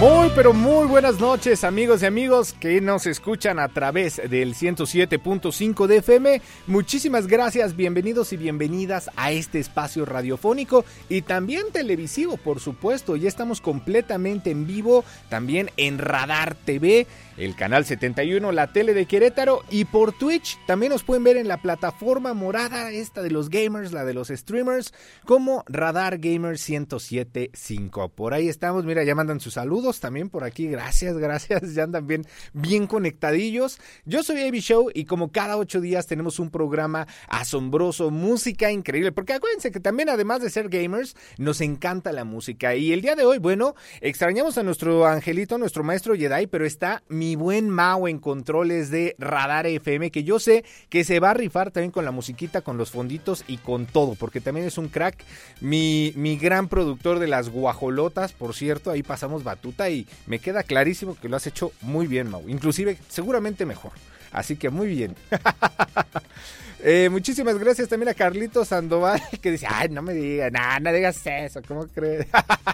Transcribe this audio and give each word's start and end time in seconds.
Muy, 0.00 0.30
pero 0.34 0.54
muy 0.54 0.86
buenas 0.86 1.20
noches, 1.20 1.62
amigos 1.62 2.02
y 2.02 2.06
amigos 2.06 2.54
que 2.54 2.80
nos 2.80 3.04
escuchan 3.04 3.58
a 3.58 3.68
través 3.68 4.16
del 4.30 4.54
107.5 4.54 5.86
de 5.86 5.98
FM. 5.98 6.40
Muchísimas 6.66 7.26
gracias, 7.26 7.76
bienvenidos 7.76 8.32
y 8.32 8.38
bienvenidas 8.38 9.10
a 9.16 9.30
este 9.30 9.58
espacio 9.58 10.06
radiofónico 10.06 10.86
y 11.10 11.20
también 11.20 11.66
televisivo, 11.70 12.38
por 12.38 12.60
supuesto. 12.60 13.14
Ya 13.14 13.28
estamos 13.28 13.60
completamente 13.60 14.50
en 14.50 14.66
vivo, 14.66 15.04
también 15.28 15.70
en 15.76 15.98
Radar 15.98 16.54
TV 16.54 17.06
el 17.40 17.56
canal 17.56 17.86
71, 17.86 18.52
la 18.52 18.70
tele 18.70 18.92
de 18.92 19.06
Querétaro 19.06 19.64
y 19.70 19.86
por 19.86 20.12
Twitch 20.12 20.58
también 20.66 20.92
nos 20.92 21.04
pueden 21.04 21.24
ver 21.24 21.38
en 21.38 21.48
la 21.48 21.56
plataforma 21.56 22.34
morada 22.34 22.90
esta 22.90 23.22
de 23.22 23.30
los 23.30 23.48
gamers, 23.48 23.92
la 23.92 24.04
de 24.04 24.12
los 24.12 24.28
streamers, 24.28 24.92
como 25.24 25.64
Radar 25.66 26.18
Gamer 26.18 26.58
1075. 26.58 28.10
Por 28.10 28.34
ahí 28.34 28.50
estamos, 28.50 28.84
mira, 28.84 29.04
ya 29.04 29.14
mandan 29.14 29.40
sus 29.40 29.54
saludos 29.54 30.00
también 30.00 30.28
por 30.28 30.44
aquí, 30.44 30.68
gracias, 30.68 31.16
gracias, 31.18 31.74
ya 31.74 31.84
andan 31.84 32.06
bien, 32.06 32.26
bien 32.52 32.86
conectadillos. 32.86 33.78
Yo 34.04 34.22
soy 34.22 34.42
Avi 34.42 34.60
Show 34.60 34.90
y 34.92 35.06
como 35.06 35.32
cada 35.32 35.56
ocho 35.56 35.80
días 35.80 36.06
tenemos 36.06 36.38
un 36.40 36.50
programa 36.50 37.06
asombroso, 37.26 38.10
música 38.10 38.70
increíble, 38.70 39.12
porque 39.12 39.32
acuérdense 39.32 39.72
que 39.72 39.80
también 39.80 40.10
además 40.10 40.42
de 40.42 40.50
ser 40.50 40.68
gamers, 40.68 41.16
nos 41.38 41.62
encanta 41.62 42.12
la 42.12 42.24
música 42.24 42.74
y 42.76 42.92
el 42.92 43.00
día 43.00 43.16
de 43.16 43.24
hoy, 43.24 43.38
bueno, 43.38 43.74
extrañamos 44.02 44.58
a 44.58 44.62
nuestro 44.62 45.06
angelito, 45.06 45.56
nuestro 45.56 45.82
maestro 45.82 46.14
Jedi, 46.14 46.46
pero 46.46 46.66
está 46.66 47.02
mi 47.08 47.29
buen 47.36 47.70
Mao 47.70 48.08
en 48.08 48.18
controles 48.18 48.90
de 48.90 49.14
Radar 49.18 49.66
FM, 49.66 50.10
que 50.10 50.24
yo 50.24 50.38
sé 50.38 50.64
que 50.88 51.04
se 51.04 51.20
va 51.20 51.30
a 51.30 51.34
rifar 51.34 51.70
también 51.70 51.90
con 51.90 52.04
la 52.04 52.10
musiquita, 52.10 52.62
con 52.62 52.76
los 52.76 52.90
fonditos 52.90 53.44
y 53.46 53.58
con 53.58 53.86
todo, 53.86 54.14
porque 54.14 54.40
también 54.40 54.66
es 54.66 54.78
un 54.78 54.88
crack. 54.88 55.24
Mi, 55.60 56.12
mi 56.16 56.36
gran 56.36 56.68
productor 56.68 57.18
de 57.18 57.28
las 57.28 57.48
guajolotas, 57.48 58.32
por 58.32 58.54
cierto, 58.54 58.90
ahí 58.90 59.02
pasamos 59.02 59.44
batuta 59.44 59.90
y 59.90 60.06
me 60.26 60.38
queda 60.38 60.62
clarísimo 60.62 61.16
que 61.20 61.28
lo 61.28 61.36
has 61.36 61.46
hecho 61.46 61.72
muy 61.80 62.06
bien, 62.06 62.30
Mau. 62.30 62.48
Inclusive, 62.48 62.98
seguramente 63.08 63.66
mejor. 63.66 63.92
Así 64.32 64.56
que 64.56 64.70
muy 64.70 64.88
bien. 64.88 65.16
Eh, 66.82 67.10
muchísimas 67.10 67.58
gracias 67.58 67.88
también 67.88 68.08
a 68.08 68.14
Carlitos 68.14 68.68
Sandoval 68.68 69.20
que 69.42 69.50
dice, 69.50 69.66
ay, 69.68 69.90
no 69.90 70.00
me 70.00 70.14
digas, 70.14 70.50
nada, 70.50 70.80
no 70.80 70.92
digas 70.92 71.20
eso, 71.26 71.60
¿cómo 71.66 71.86
crees? 71.86 72.26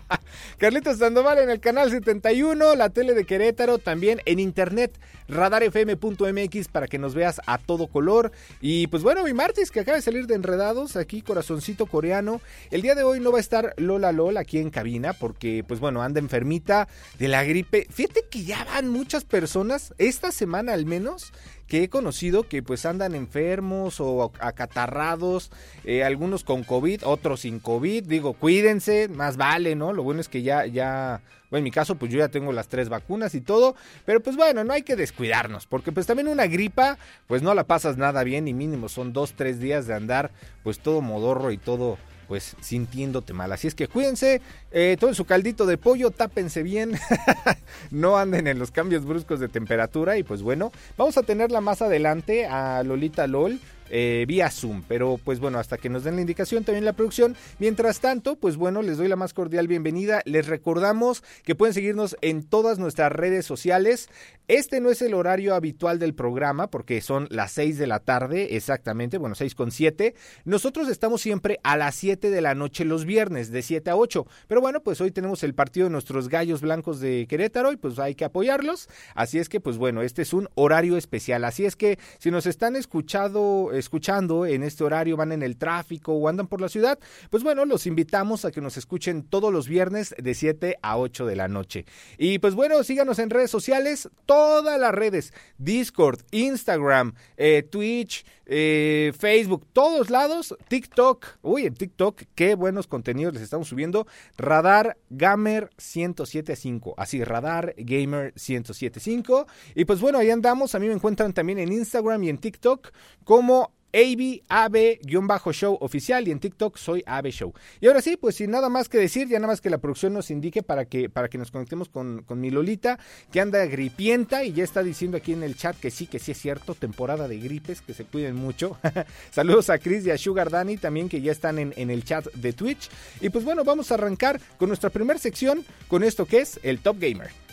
Carlitos 0.59 0.99
Sandoval 0.99 1.39
en 1.39 1.51
el 1.51 1.59
canal 1.59 1.91
71, 1.91 2.77
la 2.77 2.91
tele 2.91 3.15
de 3.15 3.25
Querétaro, 3.25 3.79
también 3.79 4.23
en 4.25 4.39
internet, 4.39 4.97
radarfm.mx 5.29 6.69
para 6.69 6.87
que 6.87 6.99
nos 6.99 7.15
veas 7.15 7.41
a 7.47 7.59
todo 7.59 7.89
color. 7.89 8.31
Y 8.61 8.87
pues 8.87 9.03
bueno, 9.03 9.25
mi 9.25 9.33
martes 9.33 9.71
que 9.71 9.81
acaba 9.81 9.97
de 9.97 10.03
salir 10.03 10.27
de 10.27 10.35
Enredados, 10.35 10.97
aquí 10.97 11.23
corazoncito 11.23 11.87
coreano. 11.87 12.41
El 12.71 12.83
día 12.83 12.95
de 12.95 13.03
hoy 13.03 13.19
no 13.19 13.33
va 13.33 13.39
a 13.39 13.41
estar 13.41 13.75
Lola 13.77 14.13
Lola 14.13 14.41
aquí 14.41 14.59
en 14.59 14.71
cabina 14.71 15.15
porque 15.15 15.65
pues 15.67 15.81
bueno, 15.81 16.03
anda 16.03 16.21
enfermita 16.21 16.89
de 17.19 17.29
la 17.29 17.43
gripe. 17.45 17.87
Fíjate 17.91 18.25
que 18.31 18.45
ya 18.45 18.65
van 18.65 18.89
muchas 18.89 19.25
personas, 19.25 19.95
esta 19.99 20.31
semana 20.31 20.75
al 20.75 20.87
menos, 20.87 21.33
que 21.67 21.83
he 21.83 21.89
conocido 21.89 22.49
que 22.49 22.63
pues 22.63 22.87
andan 22.87 23.15
enfermos 23.15 24.01
o 24.01 24.33
acatarrados, 24.41 25.51
eh, 25.85 26.05
algunos 26.05 26.45
con 26.45 26.65
COVID, 26.65 27.03
otros 27.05 27.41
sin 27.41 27.59
COVID. 27.59 28.05
Digo, 28.05 28.35
cuídense, 28.35 29.09
más 29.09 29.37
vale, 29.37 29.75
¿no? 29.75 29.93
Lo 29.93 30.03
bueno 30.03 30.21
es 30.21 30.29
que 30.29 30.43
ya, 30.43 30.67
ya, 30.67 31.23
bueno, 31.51 31.59
en 31.59 31.65
mi 31.65 31.71
caso 31.71 31.97
pues 31.97 32.13
yo 32.13 32.19
ya 32.19 32.29
tengo 32.29 32.53
las 32.53 32.69
tres 32.69 32.89
vacunas 32.89 33.35
y 33.35 33.41
todo, 33.41 33.75
pero 34.05 34.21
pues 34.21 34.37
bueno, 34.37 34.65
no 34.65 34.73
hay 34.73 34.83
que 34.83 34.97
descuidarnos, 34.97 35.67
porque 35.67 35.93
pues 35.93 36.07
también 36.07 36.29
una 36.29 36.47
gripa, 36.47 36.99
pues 37.27 37.43
no 37.43 37.55
la 37.55 37.65
pasas 37.65 37.97
nada 37.97 38.23
bien 38.25 38.49
y 38.49 38.55
mínimo 38.55 38.89
son 38.89 39.13
dos, 39.13 39.35
tres 39.35 39.61
días 39.61 39.87
de 39.87 39.95
andar 39.95 40.31
pues 40.63 40.79
todo 40.79 41.01
modorro 41.01 41.51
y 41.51 41.59
todo 41.59 41.99
pues 42.29 42.57
sintiéndote 42.61 43.33
mal. 43.33 43.53
Así 43.53 43.67
es 43.67 43.75
que 43.75 43.89
cuídense, 43.89 44.41
eh, 44.73 44.97
todo 44.99 45.15
su 45.15 45.25
caldito 45.25 45.67
de 45.67 45.79
pollo, 45.79 46.11
tápense 46.11 46.63
bien, 46.63 46.99
no 47.91 48.17
anden 48.17 48.47
en 48.47 48.59
los 48.59 48.71
cambios 48.71 49.05
bruscos 49.05 49.41
de 49.41 49.49
temperatura 49.49 50.19
y 50.19 50.23
pues 50.23 50.43
bueno, 50.43 50.73
vamos 50.97 51.17
a 51.17 51.23
tenerla 51.23 51.61
más 51.61 51.83
adelante 51.83 52.47
a 52.47 52.83
Lolita 52.83 53.27
LOL 53.27 53.61
eh, 53.91 54.25
vía 54.27 54.51
Zoom. 54.51 54.83
Pero 54.87 55.19
pues 55.23 55.41
bueno, 55.41 55.59
hasta 55.59 55.79
que 55.79 55.89
nos 55.89 56.05
den 56.05 56.17
la 56.17 56.21
indicación 56.21 56.65
también 56.65 56.85
la 56.85 56.93
producción. 56.93 57.37
Mientras 57.59 58.01
tanto, 58.01 58.37
pues 58.37 58.57
bueno, 58.57 58.83
les 58.83 58.99
doy 58.99 59.09
la 59.09 59.17
más 59.17 59.35
cordial 59.35 59.69
bienvenida. 59.69 60.23
Les 60.25 60.47
recordamos 60.47 61.23
que 61.45 61.55
pueden 61.55 61.75
seguirnos 61.75 62.17
en 62.21 62.43
todas 62.43 62.79
nuestras 62.79 63.13
redes 63.13 63.47
sociales. 63.47 64.09
Este 64.49 64.81
no 64.81 64.91
es 64.91 65.03
el 65.03 65.15
horario 65.15 65.57
habitual 65.57 65.99
del 65.99 66.15
programa 66.15 66.71
porque 66.71 67.01
son 67.01 67.27
las 67.31 67.51
6 67.53 67.79
de 67.79 67.89
la 67.89 67.99
tarde 67.99 68.57
exactamente, 68.57 69.19
bueno, 69.19 69.35
6 69.35 69.57
con 69.57 69.73
7. 69.73 70.15
Nosotros 70.45 70.89
estamos 70.89 71.21
siempre 71.21 71.59
a 71.65 71.77
las 71.77 71.97
7 71.97 72.31
de 72.31 72.41
la 72.41 72.55
noche 72.55 72.85
los 72.85 73.05
viernes, 73.05 73.51
de 73.51 73.63
7 73.63 73.91
a 73.91 73.97
8. 73.97 74.25
Pero 74.47 74.61
bueno, 74.61 74.83
pues 74.85 75.01
hoy 75.01 75.11
tenemos 75.11 75.43
el 75.43 75.55
partido 75.55 75.87
de 75.87 75.91
nuestros 75.91 76.29
gallos 76.29 76.61
blancos 76.61 77.01
de 77.01 77.27
Querétaro 77.29 77.73
y 77.73 77.77
pues 77.77 77.99
hay 77.99 78.15
que 78.15 78.25
apoyarlos. 78.25 78.89
Así 79.17 79.39
es 79.39 79.49
que 79.49 79.59
pues 79.59 79.79
bueno, 79.79 80.03
este 80.03 80.23
es 80.23 80.33
un 80.33 80.49
horario 80.55 80.97
especial. 80.97 81.45
Así 81.45 81.65
es 81.65 81.75
que 81.75 81.99
si 82.19 82.31
nos 82.31 82.47
están 82.47 82.77
escuchando 82.77 83.71
escuchando 83.77 84.47
en 84.47 84.63
este 84.63 84.85
horario, 84.85 85.17
van 85.17 85.33
en 85.33 85.43
el 85.43 85.57
tráfico 85.57 86.13
o 86.13 86.29
andan 86.29 86.47
por 86.47 86.61
la 86.61 86.69
ciudad, 86.69 86.99
pues 87.31 87.43
bueno, 87.43 87.65
los 87.65 87.87
invitamos 87.87 88.45
a 88.45 88.51
que 88.51 88.61
nos 88.61 88.77
escuchen 88.77 89.23
todos 89.23 89.53
los 89.53 89.69
viernes 89.69 90.15
de 90.19 90.35
7 90.35 90.79
a 90.83 90.99
8 90.99 91.27
de 91.27 91.37
la 91.37 91.49
noche. 91.49 91.87
Y 92.19 92.39
pues 92.39 92.55
bueno, 92.55 92.83
síganos 92.83 93.19
en 93.19 93.31
redes 93.31 93.51
sociales, 93.51 94.09
todas 94.27 94.79
las 94.81 94.93
redes, 94.93 95.33
Discord, 95.59 96.21
Instagram, 96.31 97.15
eh, 97.37 97.63
Twitch, 97.63 98.25
eh, 98.47 99.13
Facebook, 99.19 99.67
todos 99.73 100.11
lados, 100.11 100.57
TikTok, 100.69 101.27
uy, 101.43 101.67
en 101.67 101.75
TikTok, 101.75 102.23
qué 102.35 102.55
buenos 102.55 102.87
contenidos 102.87 103.35
les 103.35 103.43
estamos 103.43 103.69
subiendo, 103.69 104.07
Radar 104.37 104.97
Gamer 105.11 105.71
1075, 105.77 106.95
así, 106.97 107.25
Radar 107.25 107.75
Gamer 107.77 108.33
1075, 108.35 109.47
y 109.75 109.85
pues 109.85 110.01
bueno, 110.01 110.19
ahí 110.19 110.31
andamos, 110.31 110.75
a 110.75 110.79
mí 110.79 110.87
me 110.87 110.95
encuentran 110.95 111.33
también 111.33 111.59
en 111.59 111.73
Instagram 111.73 112.23
y 112.25 112.29
en 112.29 112.39
TikTok 112.39 112.93
como 113.25 113.76
AB-Show 113.93 115.79
oficial 115.81 116.29
y 116.29 116.31
en 116.31 116.41
TikTok 116.41 116.77
soy 116.77 117.03
AB 117.07 117.29
Show. 117.29 117.53
Y 117.81 117.87
ahora 117.87 118.03
sí, 118.03 118.17
pues 118.17 118.37
sin 118.37 118.51
nada 118.51 118.69
más 118.69 118.89
que 118.89 118.99
decir, 118.99 119.29
ya 119.29 119.39
nada 119.39 119.53
más 119.53 119.61
que 119.61 119.71
la 119.71 119.79
producción 119.79 120.13
nos 120.13 120.31
indique 120.31 120.63
para 120.63 120.85
que, 120.85 121.09
para 121.09 121.29
que 121.29 121.39
nos 121.39 121.51
conectemos 121.51 121.89
con, 121.89 122.23
con 122.23 122.41
mi 122.41 122.51
Lolita, 122.51 122.99
que 123.33 123.41
anda 123.41 123.65
gripienta 123.67 124.45
y 124.45 124.53
ya 124.53 124.65
está 124.65 124.83
diciendo 124.83 125.17
aquí 125.17 125.33
en 125.33 125.43
el 125.43 125.57
chat 125.57 125.77
que 125.79 125.91
sí, 125.91 126.07
que 126.07 126.19
sí 126.19 126.33
es 126.33 126.39
cierto, 126.39 126.75
temporada 126.75 127.29
de 127.29 127.39
gripes, 127.39 127.81
que 127.81 127.95
se 127.95 128.05
cuiden 128.05 128.37
mucho. 128.37 128.79
Saludos 129.31 129.71
a 129.71 129.79
Chris 129.79 130.07
y 130.07 130.11
a 130.11 130.19
Sugar 130.19 130.51
Danny 130.51 130.77
también 130.77 131.09
que 131.09 131.21
ya 131.21 131.33
están 131.33 131.59
en, 131.59 131.73
en 131.77 131.91
el 131.91 132.05
chat 132.05 132.27
de 132.33 132.53
Twitch. 132.53 132.89
Y 133.21 133.31
pues 133.31 133.45
bueno, 133.45 133.65
vamos 133.65 133.91
a 133.91 133.95
arrancar 133.95 134.41
con 134.59 134.69
nuestra 134.69 134.91
primera 134.91 135.19
sección, 135.19 135.65
con 135.89 136.03
esto 136.03 136.27
que 136.27 136.41
es 136.41 136.61
el 136.63 136.81
Top 136.81 136.99
Gamer. 136.99 137.46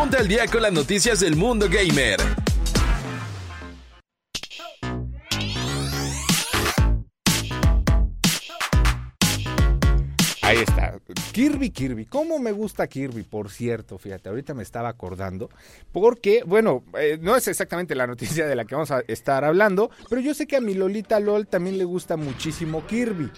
Ponte 0.00 0.16
al 0.16 0.28
día 0.28 0.46
con 0.46 0.62
las 0.62 0.72
noticias 0.72 1.20
del 1.20 1.36
mundo 1.36 1.68
gamer. 1.68 2.18
Ahí 10.40 10.56
está. 10.56 10.98
Kirby, 11.32 11.68
Kirby. 11.68 12.06
¿Cómo 12.06 12.38
me 12.38 12.50
gusta 12.52 12.86
Kirby? 12.86 13.24
Por 13.24 13.50
cierto, 13.50 13.98
fíjate, 13.98 14.30
ahorita 14.30 14.54
me 14.54 14.62
estaba 14.62 14.88
acordando. 14.88 15.50
Porque, 15.92 16.44
bueno, 16.46 16.82
eh, 16.98 17.18
no 17.20 17.36
es 17.36 17.46
exactamente 17.46 17.94
la 17.94 18.06
noticia 18.06 18.46
de 18.46 18.56
la 18.56 18.64
que 18.64 18.74
vamos 18.74 18.90
a 18.92 19.02
estar 19.06 19.44
hablando, 19.44 19.90
pero 20.08 20.22
yo 20.22 20.32
sé 20.32 20.46
que 20.46 20.56
a 20.56 20.62
mi 20.62 20.72
Lolita 20.72 21.20
LOL 21.20 21.46
también 21.46 21.76
le 21.76 21.84
gusta 21.84 22.16
muchísimo 22.16 22.86
Kirby. 22.86 23.30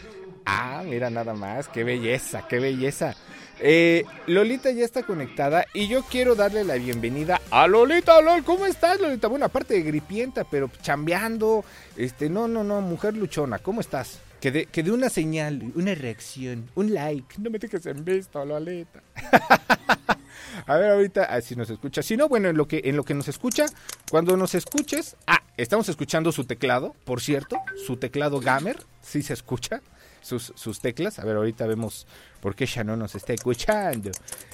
Ah, 0.46 0.84
mira 0.86 1.10
nada 1.10 1.34
más, 1.34 1.68
qué 1.68 1.82
belleza, 1.82 2.46
qué 2.46 2.60
belleza. 2.60 3.16
Eh, 3.64 4.04
Lolita 4.26 4.72
ya 4.72 4.84
está 4.84 5.04
conectada 5.04 5.66
y 5.72 5.86
yo 5.86 6.02
quiero 6.02 6.34
darle 6.34 6.64
la 6.64 6.74
bienvenida 6.74 7.40
a 7.52 7.68
Lolita 7.68 8.20
LOL. 8.20 8.42
¿Cómo 8.42 8.66
estás, 8.66 9.00
Lolita? 9.00 9.28
Bueno, 9.28 9.46
aparte 9.46 9.74
de 9.74 9.82
gripienta, 9.82 10.42
pero 10.42 10.68
chambeando. 10.82 11.64
Este, 11.96 12.28
no, 12.28 12.48
no, 12.48 12.64
no, 12.64 12.80
mujer 12.80 13.14
luchona, 13.16 13.60
¿cómo 13.60 13.80
estás? 13.80 14.18
Que 14.40 14.50
de, 14.50 14.66
que 14.66 14.82
de 14.82 14.90
una 14.90 15.08
señal, 15.08 15.70
una 15.76 15.94
reacción, 15.94 16.68
un 16.74 16.92
like. 16.92 17.36
No 17.38 17.50
me 17.50 17.60
dejes 17.60 17.86
en 17.86 18.04
visto, 18.04 18.44
Lolita. 18.44 19.00
A 20.66 20.76
ver, 20.76 20.90
ahorita, 20.90 21.40
si 21.40 21.54
nos 21.54 21.70
escucha. 21.70 22.02
Si 22.02 22.16
no, 22.16 22.28
bueno, 22.28 22.48
en 22.48 22.56
lo 22.56 22.66
que 22.66 22.82
en 22.84 22.96
lo 22.96 23.04
que 23.04 23.14
nos 23.14 23.28
escucha, 23.28 23.66
cuando 24.10 24.36
nos 24.36 24.56
escuches, 24.56 25.14
ah, 25.28 25.40
estamos 25.56 25.88
escuchando 25.88 26.32
su 26.32 26.46
teclado, 26.46 26.96
por 27.04 27.20
cierto, 27.20 27.58
su 27.86 27.96
teclado 27.96 28.40
gamer, 28.40 28.82
sí 29.02 29.22
se 29.22 29.34
escucha, 29.34 29.82
sus, 30.22 30.52
sus 30.56 30.80
teclas. 30.80 31.18
A 31.18 31.24
ver, 31.24 31.36
ahorita 31.36 31.66
vemos 31.66 32.06
por 32.40 32.54
qué 32.54 32.66
no 32.84 32.96
nos 32.96 33.14
está 33.14 33.32
escuchando. 33.32 34.10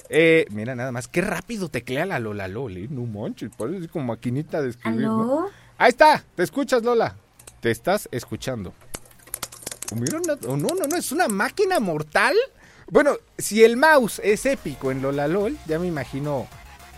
Eh, 0.09 0.45
mira, 0.51 0.75
nada 0.75 0.91
más, 0.91 1.07
qué 1.07 1.21
rápido 1.21 1.69
teclea 1.69 2.05
la 2.05 2.19
Lola 2.19 2.47
Loli, 2.47 2.87
no 2.89 3.05
manches, 3.05 3.51
parece 3.57 3.87
como 3.87 4.05
maquinita 4.05 4.61
de 4.61 4.69
escribir. 4.69 5.01
¿no? 5.01 5.47
Ahí 5.77 5.89
está, 5.89 6.23
te 6.35 6.43
escuchas, 6.43 6.83
Lola. 6.83 7.15
Te 7.61 7.71
estás 7.71 8.09
escuchando. 8.11 8.73
Oh, 9.91 9.95
mira, 9.95 10.19
no, 10.19 10.57
no, 10.57 10.67
no, 10.75 10.87
no, 10.87 10.95
es 10.95 11.11
una 11.11 11.27
máquina 11.27 11.79
mortal. 11.79 12.35
Bueno, 12.91 13.17
si 13.37 13.63
el 13.63 13.77
mouse 13.77 14.19
es 14.23 14.45
épico 14.45 14.91
en 14.91 15.01
Lola 15.01 15.27
LOL, 15.27 15.57
ya 15.67 15.77
me 15.79 15.87
imagino 15.87 16.47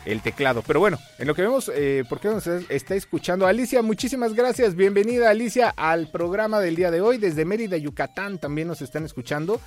el 0.06 0.22
teclado. 0.22 0.64
Pero 0.66 0.80
bueno, 0.80 1.00
en 1.20 1.28
lo 1.28 1.36
que 1.36 1.42
vemos, 1.42 1.72
eh, 1.74 2.04
¿por 2.08 2.20
qué 2.20 2.28
nos 2.30 2.48
está 2.48 2.96
escuchando? 2.96 3.48
Alicia, 3.48 3.82
muchísimas 3.82 4.34
gracias. 4.34 4.76
Bienvenida, 4.76 5.30
Alicia, 5.30 5.74
al 5.76 6.10
programa 6.10 6.60
del 6.60 6.76
día 6.76 6.92
de 6.92 7.02
hoy. 7.02 7.18
Desde 7.18 7.46
Mérida, 7.46 7.78
Yucatán, 7.78 8.38
también 8.40 8.68
nos 8.68 8.82
están 8.82 9.06
escuchando. 9.06 9.62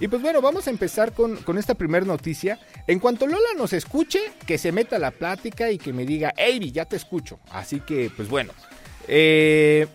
Y 0.00 0.08
pues 0.08 0.22
bueno, 0.22 0.40
vamos 0.40 0.66
a 0.66 0.70
empezar 0.70 1.12
con, 1.12 1.36
con 1.38 1.58
esta 1.58 1.74
primera 1.74 2.04
noticia. 2.04 2.58
En 2.86 2.98
cuanto 2.98 3.26
Lola 3.26 3.48
nos 3.56 3.72
escuche, 3.72 4.20
que 4.46 4.58
se 4.58 4.72
meta 4.72 4.98
la 4.98 5.10
plática 5.10 5.70
y 5.70 5.78
que 5.78 5.92
me 5.92 6.04
diga, 6.04 6.32
Avi, 6.38 6.72
ya 6.72 6.84
te 6.84 6.96
escucho. 6.96 7.38
Así 7.50 7.80
que, 7.80 8.10
pues 8.14 8.28
bueno. 8.28 8.52
Eh, 9.06 9.86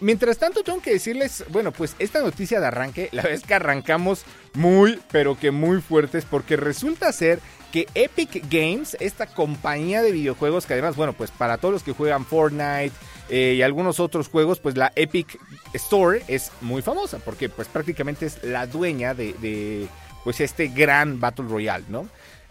Mientras 0.00 0.36
tanto, 0.36 0.62
tengo 0.62 0.82
que 0.82 0.92
decirles, 0.92 1.44
bueno, 1.48 1.72
pues 1.72 1.96
esta 1.98 2.20
noticia 2.20 2.60
de 2.60 2.66
arranque, 2.66 3.08
la 3.12 3.22
vez 3.22 3.42
que 3.42 3.54
arrancamos 3.54 4.24
muy, 4.52 5.00
pero 5.10 5.38
que 5.38 5.50
muy 5.50 5.80
fuertes, 5.80 6.26
porque 6.26 6.56
resulta 6.56 7.10
ser 7.12 7.40
que 7.72 7.88
Epic 7.94 8.44
Games, 8.50 8.96
esta 9.00 9.26
compañía 9.26 10.02
de 10.02 10.12
videojuegos 10.12 10.66
que 10.66 10.74
además, 10.74 10.96
bueno, 10.96 11.14
pues 11.14 11.30
para 11.30 11.58
todos 11.58 11.72
los 11.72 11.82
que 11.82 11.92
juegan 11.92 12.26
Fortnite 12.26 12.92
eh, 13.28 13.54
y 13.56 13.62
algunos 13.62 13.98
otros 13.98 14.28
juegos, 14.28 14.60
pues 14.60 14.76
la 14.76 14.92
Epic 14.96 15.38
Store 15.72 16.22
es 16.28 16.52
muy 16.60 16.82
famosa, 16.82 17.18
porque 17.18 17.48
pues 17.48 17.68
prácticamente 17.68 18.26
es 18.26 18.42
la 18.44 18.66
dueña 18.66 19.14
de, 19.14 19.88
pues 20.24 20.40
este 20.40 20.68
gran 20.68 21.20
Battle 21.20 21.46
Royale, 21.48 21.84
¿no? 21.88 22.08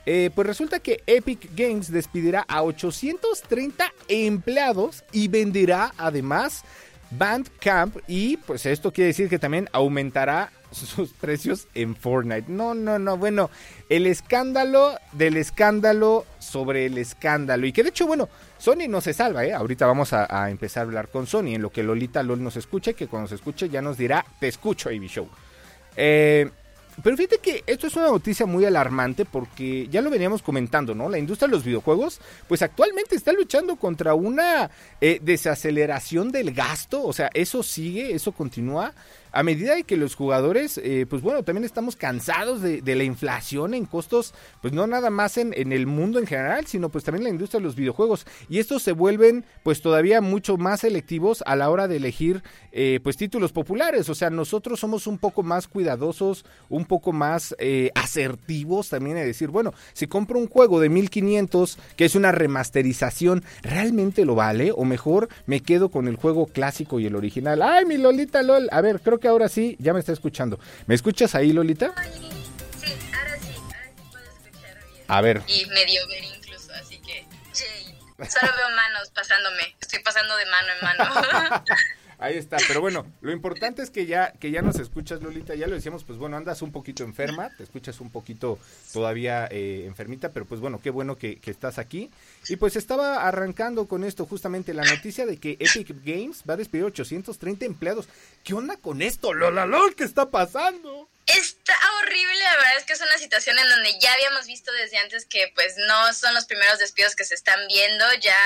Eh, 0.07 0.30
pues 0.36 0.45
resulta 0.45 0.80
que 0.80 1.01
Epic 1.07 1.50
Games 1.56 1.92
despidirá 1.92 2.45
a 2.47 2.62
830 2.62 3.92
empleados 4.07 5.03
y 5.12 5.27
venderá 5.27 5.94
además 5.97 6.63
Bandcamp 7.12 7.98
y 8.07 8.38
pues 8.38 8.66
esto 8.66 8.92
quiere 8.92 9.07
decir 9.07 9.30
que 9.30 9.40
también 9.40 9.69
aumentará 9.72 10.52
sus 10.72 11.13
precios 11.22 11.68
en 11.74 11.96
Fortnite. 11.96 12.52
No, 12.52 12.74
no, 12.74 13.00
no, 13.00 13.18
bueno, 13.18 13.50
el 13.90 14.07
escándalo 14.07 14.98
del 15.13 15.38
escándalo 15.38 16.25
sobre 16.40 16.86
el 16.86 16.98
escándalo. 16.98 17.66
Y 17.66 17.72
que 17.72 17.84
de 17.84 17.90
hecho, 17.90 18.07
bueno, 18.07 18.30
Sony 18.57 18.88
no 18.90 19.02
se 19.02 19.13
salva, 19.13 19.46
¿eh? 19.46 19.54
Ahorita 19.54 19.86
vamos 19.86 20.13
a, 20.13 20.50
empezar 20.50 20.81
a 20.81 20.86
hablar 20.86 21.10
con 21.10 21.28
Sony 21.28 21.56
en 21.56 21.62
lo 21.62 21.72
que 21.72 21.84
Lolita 21.84 22.24
LOL 22.24 22.44
nos 22.44 22.57
escuche, 22.57 22.94
que 22.94 23.07
cuando 23.07 23.28
se 23.28 23.36
escuche 23.36 23.69
ya 23.69 23.81
nos 23.81 23.98
dirá, 23.98 24.25
te 24.40 24.48
escucho, 24.48 24.90
AB 24.90 25.07
Show. 25.07 25.30
Eh, 25.96 26.50
pero 27.03 27.18
fíjate 27.18 27.39
que 27.39 27.63
esto 27.68 27.88
es 27.88 27.95
una 27.95 28.07
noticia 28.07 28.45
muy 28.45 28.65
alarmante 28.65 29.25
porque 29.25 29.88
ya 29.89 30.01
lo 30.01 30.09
veníamos 30.09 30.42
comentando, 30.42 30.95
¿no? 30.95 31.09
La 31.09 31.18
industria 31.18 31.47
de 31.47 31.56
los 31.56 31.63
videojuegos, 31.63 32.19
pues 32.47 32.62
actualmente 32.62 33.15
está 33.15 33.33
luchando 33.33 33.75
contra 33.75 34.13
una 34.13 34.69
eh, 35.01 35.19
desaceleración 35.21 36.31
del 36.31 36.53
gasto, 36.53 37.03
o 37.03 37.13
sea, 37.13 37.30
eso 37.33 37.63
sigue, 37.63 38.13
eso 38.13 38.31
continúa 38.31 38.94
a 39.36 39.44
medida 39.44 39.76
de 39.76 39.84
que 39.84 39.98
los 39.98 40.16
jugadores, 40.16 40.80
eh, 40.82 41.06
pues 41.10 41.22
bueno, 41.22 41.44
también 41.44 41.66
estamos 41.66 41.98
cansados 41.98 42.62
de, 42.62 42.96
la 42.96 43.04
inflación 43.04 43.74
en 43.74 43.86
costos, 43.86 44.34
pues 44.62 44.74
no 44.74 44.88
nada 44.88 45.10
más 45.10 45.38
en, 45.38 45.54
el 45.54 45.88
mundo 45.88 46.20
en 46.20 46.26
general, 46.26 46.68
sino 46.68 46.88
pues 46.88 47.04
también 47.04 47.24
en 47.24 47.26
la 47.26 47.30
industria 47.32 47.60
de 47.60 47.66
los 47.66 47.76
videojuegos. 47.76 48.26
Y 48.48 48.60
estos 48.60 48.82
se 48.82 48.94
vuelven 48.94 49.44
pues 49.62 49.82
todavía 49.82 50.22
mucho 50.22 50.56
más 50.56 50.80
selectivos 50.80 51.44
a 51.46 51.58
la 51.58 51.70
hora 51.70 51.90
de 51.90 51.98
elegir 51.98 52.44
eh, 52.72 53.02
pues 53.04 53.18
títulos 53.18 53.52
populares. 53.52 54.08
O 54.08 54.16
sea, 54.16 54.30
nosotros 54.30 54.80
somos 54.80 55.06
un 55.06 55.18
poco 55.18 55.44
más 55.44 55.68
cuidadosos, 55.68 56.46
un 56.70 56.86
poco 56.86 57.12
más 57.12 57.54
eh, 57.60 57.92
asertivos 57.94 58.88
también 58.88 59.18
a 59.18 59.22
decir, 59.22 59.50
bueno, 59.50 59.74
si 59.92 60.08
compro 60.08 60.40
un 60.40 60.48
juego 60.48 60.80
de 60.80 60.88
1500 60.88 61.78
que 61.98 62.06
es 62.06 62.16
una 62.16 62.31
remasterización, 62.31 63.44
¿realmente 63.64 64.24
lo 64.24 64.36
vale? 64.36 64.72
O 64.74 64.86
mejor 64.86 65.28
me 65.46 65.60
quedo 65.60 65.90
con 65.90 66.08
el 66.08 66.16
juego 66.16 66.46
clásico 66.46 67.02
y 67.02 67.08
el 67.08 67.18
original. 67.18 67.62
Ay, 67.62 67.84
mi 67.84 67.98
Lolita 67.98 68.42
LOL. 68.42 68.70
A 68.72 68.80
ver, 68.80 69.02
creo 69.02 69.20
que 69.20 69.25
ahora 69.27 69.50
sí, 69.50 69.75
ya 69.80 69.94
me 69.94 70.00
está 70.00 70.12
escuchando. 70.12 70.60
¿Me 70.88 70.95
escuchas 70.95 71.36
ahí, 71.36 71.54
Lolita? 71.54 71.94
Sí, 71.95 72.94
ahora 73.13 73.38
sí, 73.39 73.56
ahora 73.56 73.92
sí 73.95 74.04
puedo 74.12 74.25
escuchar 74.25 74.83
bien. 74.92 75.04
A 75.07 75.22
ver. 75.22 75.42
Y 75.48 75.66
medio 75.68 76.07
ver 76.07 76.24
incluso, 76.24 76.74
así 76.74 77.00
que, 77.00 77.25
Solo 78.18 78.54
veo 78.56 78.69
manos 78.75 79.10
pasándome, 79.10 79.75
estoy 79.81 80.00
pasando 80.00 80.38
de 80.38 80.45
mano 80.45 80.68
en 80.74 80.86
mano. 80.86 81.63
Ahí 82.18 82.38
está, 82.38 82.58
pero 82.68 82.82
bueno, 82.82 83.06
lo 83.22 83.32
importante 83.32 83.82
es 83.82 83.90
que 83.90 84.06
ya, 84.06 84.32
que 84.40 84.52
ya 84.52 84.62
nos 84.62 84.80
escuchas, 84.80 85.22
Lolita, 85.22 85.56
ya 85.56 85.68
lo 85.68 85.76
decíamos, 85.76 86.04
pues 86.04 86.18
bueno, 86.18 86.38
andas 86.38 86.62
un 86.62 86.72
poquito 86.72 87.04
enferma, 87.04 87.50
te 87.58 87.64
escuchas 87.64 88.00
un 88.00 88.10
poquito 88.10 88.58
todavía 88.94 89.48
eh, 89.52 89.84
enfermita, 89.86 90.30
pero 90.30 90.46
pues 90.46 90.62
bueno, 90.62 90.80
qué 90.82 90.90
bueno 90.90 91.18
que, 91.18 91.40
estás 91.46 91.78
aquí. 91.78 92.10
Y 92.50 92.56
pues 92.56 92.76
estaba 92.76 93.28
arrancando 93.28 93.88
con 93.88 94.04
esto 94.04 94.26
justamente 94.26 94.74
la 94.74 94.84
noticia 94.84 95.26
de 95.26 95.38
que 95.38 95.52
Epic 95.60 95.90
Games 96.04 96.44
va 96.50 96.56
a 96.56 96.58
despedir 96.58 96.86
830 96.86 97.66
empleados. 97.66 98.08
¿Qué 98.44 98.54
onda 98.54 98.78
con 98.78 99.02
esto, 99.02 99.34
Lola 99.34 99.66
LOL? 99.66 99.96
¿Qué 99.96 100.04
está 100.04 100.30
pasando? 100.30 101.10
Está 101.28 101.74
horrible, 102.00 102.40
la 102.44 102.58
verdad 102.58 102.78
es 102.78 102.84
que 102.86 102.94
es 102.94 103.02
una 103.02 103.18
situación 103.18 103.58
en 103.58 103.68
donde 103.70 104.00
ya 104.00 104.14
habíamos 104.14 104.46
visto 104.46 104.72
desde 104.74 104.98
antes 104.98 105.26
que 105.26 105.52
pues 105.56 105.76
no 105.88 106.14
son 106.14 106.34
los 106.36 106.46
primeros 106.46 106.78
despidos 106.78 107.16
que 107.16 107.26
se 107.26 107.34
están 107.34 107.60
viendo, 107.68 108.06
ya 108.22 108.38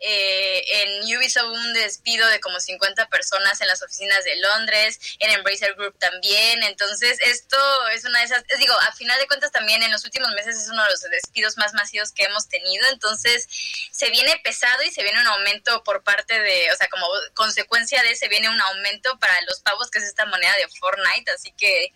eh, 0.00 0.64
en 0.82 1.16
Ubisoft 1.16 1.50
un 1.52 1.74
despido 1.74 2.26
de 2.28 2.40
como 2.40 2.58
50 2.58 3.08
personas 3.08 3.60
en 3.60 3.68
las 3.68 3.82
oficinas 3.82 4.24
de 4.24 4.36
Londres, 4.36 4.98
en 5.18 5.30
Embracer 5.30 5.74
Group 5.74 5.98
también. 5.98 6.62
Entonces, 6.62 7.18
esto 7.20 7.56
es 7.88 8.04
una 8.04 8.20
de 8.20 8.24
esas, 8.24 8.44
digo, 8.58 8.74
a 8.88 8.92
final 8.92 9.18
de 9.18 9.26
cuentas 9.26 9.52
también 9.52 9.82
en 9.82 9.90
los 9.90 10.04
últimos 10.04 10.30
meses 10.32 10.56
es 10.56 10.68
uno 10.68 10.82
de 10.84 10.90
los 10.90 11.00
despidos 11.02 11.58
más 11.58 11.74
masivos 11.74 12.12
que 12.12 12.24
hemos 12.24 12.48
tenido. 12.48 12.86
Entonces, 12.90 13.46
se 13.92 14.10
viene 14.10 14.40
pesado 14.42 14.82
y 14.82 14.90
se 14.90 15.02
viene 15.02 15.20
un 15.20 15.26
aumento 15.26 15.84
por 15.84 16.02
parte 16.02 16.40
de, 16.40 16.72
o 16.72 16.76
sea, 16.76 16.88
como 16.88 17.06
consecuencia 17.34 18.02
de 18.02 18.16
se 18.16 18.28
viene 18.28 18.48
un 18.48 18.60
aumento 18.60 19.18
para 19.18 19.34
los 19.48 19.60
pavos 19.60 19.90
que 19.90 19.98
es 19.98 20.04
esta 20.04 20.24
moneda 20.26 20.52
de 20.54 20.68
Fortnite. 20.78 21.30
Así 21.30 21.52
que 21.52 21.92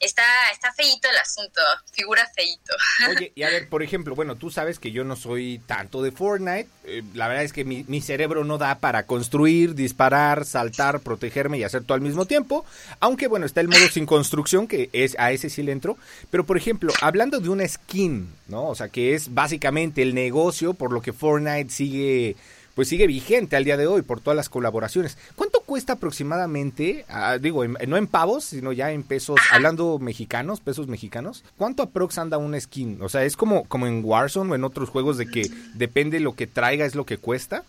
está, 0.00 0.24
está 0.52 0.72
feíto 0.72 1.10
el 1.10 1.18
asunto, 1.18 1.60
figura 1.92 2.26
feíto. 2.34 2.74
Oye, 3.10 3.32
y 3.34 3.42
a 3.42 3.50
ver, 3.50 3.68
por 3.68 3.82
ejemplo, 3.82 4.14
bueno, 4.14 4.36
tú 4.36 4.50
sabes 4.50 4.78
que 4.78 4.90
yo 4.90 5.04
no 5.04 5.16
soy 5.16 5.60
tanto 5.66 6.02
de 6.02 6.12
Fortnite. 6.12 6.68
Eh, 6.84 7.02
la 7.14 7.28
verdad 7.28 7.41
es 7.42 7.52
que 7.52 7.64
mi, 7.64 8.00
cerebro 8.00 8.44
no 8.44 8.58
da 8.58 8.78
para 8.78 9.06
construir, 9.06 9.74
disparar, 9.74 10.44
saltar, 10.44 11.00
protegerme 11.00 11.58
y 11.58 11.64
hacer 11.64 11.84
todo 11.84 11.94
al 11.94 12.00
mismo 12.00 12.26
tiempo. 12.26 12.64
Aunque 13.00 13.28
bueno, 13.28 13.46
está 13.46 13.60
el 13.60 13.68
modo 13.68 13.88
sin 13.88 14.06
construcción, 14.06 14.66
que 14.66 14.90
es 14.92 15.16
a 15.18 15.32
ese 15.32 15.50
sí 15.50 15.62
le 15.62 15.72
entro. 15.72 15.96
Pero 16.30 16.44
por 16.44 16.56
ejemplo, 16.56 16.92
hablando 17.00 17.40
de 17.40 17.48
una 17.48 17.66
skin, 17.66 18.28
¿no? 18.48 18.68
O 18.68 18.74
sea, 18.74 18.88
que 18.88 19.14
es 19.14 19.32
básicamente 19.34 20.02
el 20.02 20.14
negocio 20.14 20.74
por 20.74 20.92
lo 20.92 21.00
que 21.00 21.12
Fortnite 21.12 21.70
sigue 21.70 22.36
pues 22.74 22.88
sigue 22.88 23.06
vigente 23.06 23.56
al 23.56 23.64
día 23.64 23.76
de 23.76 23.86
hoy 23.86 24.02
por 24.02 24.20
todas 24.20 24.36
las 24.36 24.48
colaboraciones. 24.48 25.18
¿Cuánto 25.36 25.60
cuesta 25.60 25.94
aproximadamente, 25.94 27.04
ah, 27.08 27.38
digo, 27.38 27.66
no 27.66 27.96
en 27.96 28.06
pavos, 28.06 28.44
sino 28.44 28.72
ya 28.72 28.90
en 28.90 29.02
pesos, 29.02 29.38
hablando 29.50 29.98
mexicanos, 29.98 30.60
pesos 30.60 30.86
mexicanos? 30.86 31.44
¿Cuánto 31.56 31.82
aprox 31.82 32.18
anda 32.18 32.38
una 32.38 32.60
skin? 32.60 33.02
O 33.02 33.08
sea, 33.08 33.24
es 33.24 33.36
como, 33.36 33.68
como 33.68 33.86
en 33.86 34.02
Warzone 34.04 34.52
o 34.52 34.54
en 34.54 34.64
otros 34.64 34.88
juegos 34.88 35.18
de 35.18 35.26
que 35.26 35.50
depende 35.74 36.20
lo 36.20 36.34
que 36.34 36.46
traiga 36.46 36.86
es 36.86 36.94
lo 36.94 37.06
que 37.06 37.18
cuesta. 37.18 37.64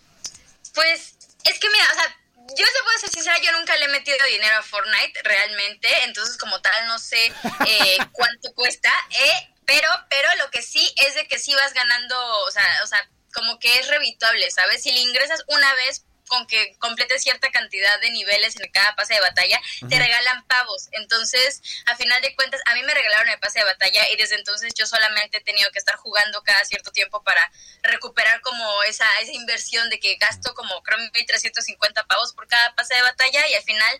Pues 0.73 1.15
es 1.43 1.59
que 1.59 1.67
mira, 1.69 1.85
o 1.91 1.95
sea, 1.95 2.17
yo 2.49 2.65
te 2.65 2.83
puedo 2.83 2.99
ser 2.99 3.09
sincera, 3.09 3.37
yo 3.41 3.51
nunca 3.57 3.75
le 3.77 3.85
he 3.85 3.89
metido 3.89 4.17
dinero 4.31 4.57
a 4.57 4.63
Fortnite 4.63 5.19
realmente, 5.23 5.87
entonces 6.05 6.37
como 6.37 6.59
tal 6.61 6.87
no 6.87 6.99
sé 6.99 7.25
eh, 7.25 7.97
cuánto 8.11 8.53
cuesta, 8.53 8.91
eh, 9.09 9.49
pero, 9.65 9.87
pero 10.09 10.27
lo 10.43 10.49
que 10.51 10.61
sí 10.61 10.93
es 11.07 11.15
de 11.15 11.27
que 11.27 11.39
sí 11.39 11.53
vas 11.53 11.73
ganando, 11.73 12.15
o 12.47 12.51
sea, 12.51 12.65
o 12.83 12.87
sea, 12.87 13.09
como 13.33 13.59
que 13.59 13.79
es 13.79 13.87
revituable, 13.87 14.49
¿sabes? 14.51 14.83
Si 14.83 14.91
le 14.91 14.99
ingresas 15.01 15.43
una 15.47 15.73
vez 15.75 16.05
con 16.27 16.47
que 16.47 16.75
completes 16.79 17.21
cierta 17.21 17.51
cantidad 17.51 17.99
de 17.99 18.11
niveles 18.11 18.59
en 18.59 18.71
cada 18.71 18.95
pase 18.95 19.13
de 19.13 19.19
batalla, 19.19 19.61
te 19.87 19.99
regalan 19.99 20.45
pavos. 20.47 20.87
Entonces, 20.93 21.61
a 21.85 21.95
final 21.95 22.21
de 22.21 22.35
cuentas, 22.35 22.61
a 22.65 22.73
mí 22.75 22.83
me 22.83 22.93
regalaron 22.93 23.29
el 23.29 23.39
pase 23.39 23.59
de 23.59 23.65
batalla 23.65 24.09
y 24.09 24.15
desde 24.15 24.35
entonces 24.35 24.73
yo 24.73 24.85
solamente 24.85 25.37
he 25.37 25.41
tenido 25.41 25.69
que 25.71 25.79
estar 25.79 25.95
jugando 25.95 26.41
cada 26.43 26.63
cierto 26.65 26.91
tiempo 26.91 27.23
para 27.23 27.51
recuperar 27.83 28.41
como 28.41 28.83
esa, 28.83 29.05
esa 29.21 29.33
inversión 29.33 29.89
de 29.89 29.99
que 29.99 30.15
gasto 30.15 30.53
como 30.53 30.81
creo 30.83 30.97
que 31.11 31.23
350 31.23 32.05
pavos 32.05 32.33
por 32.33 32.47
cada 32.47 32.73
pase 32.75 32.95
de 32.95 33.01
batalla 33.01 33.47
y 33.49 33.53
al 33.53 33.63
final 33.63 33.99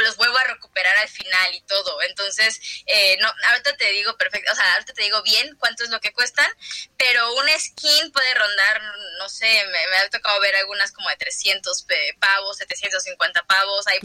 los 0.00 0.16
vuelvo 0.16 0.36
a 0.38 0.44
recuperar 0.44 0.96
al 0.98 1.08
final 1.08 1.54
y 1.54 1.60
todo. 1.62 2.00
Entonces, 2.02 2.60
eh, 2.86 3.16
no, 3.20 3.32
ahorita 3.48 3.76
te 3.76 3.90
digo 3.90 4.16
perfecto, 4.16 4.52
o 4.52 4.54
sea, 4.54 4.72
ahorita 4.74 4.92
te 4.92 5.02
digo 5.02 5.22
bien 5.22 5.56
cuánto 5.58 5.84
es 5.84 5.90
lo 5.90 6.00
que 6.00 6.12
cuestan, 6.12 6.50
pero 6.96 7.34
una 7.34 7.58
skin 7.58 8.12
puede 8.12 8.34
rondar, 8.34 8.82
no 9.18 9.28
sé, 9.28 9.64
me, 9.66 9.96
ha 9.96 10.08
tocado 10.10 10.40
ver 10.40 10.54
algunas 10.56 10.92
como 10.92 11.08
de 11.08 11.16
300 11.16 11.86
pavos, 12.18 12.56
750 12.58 13.42
pavos, 13.44 13.86
hay, 13.86 13.98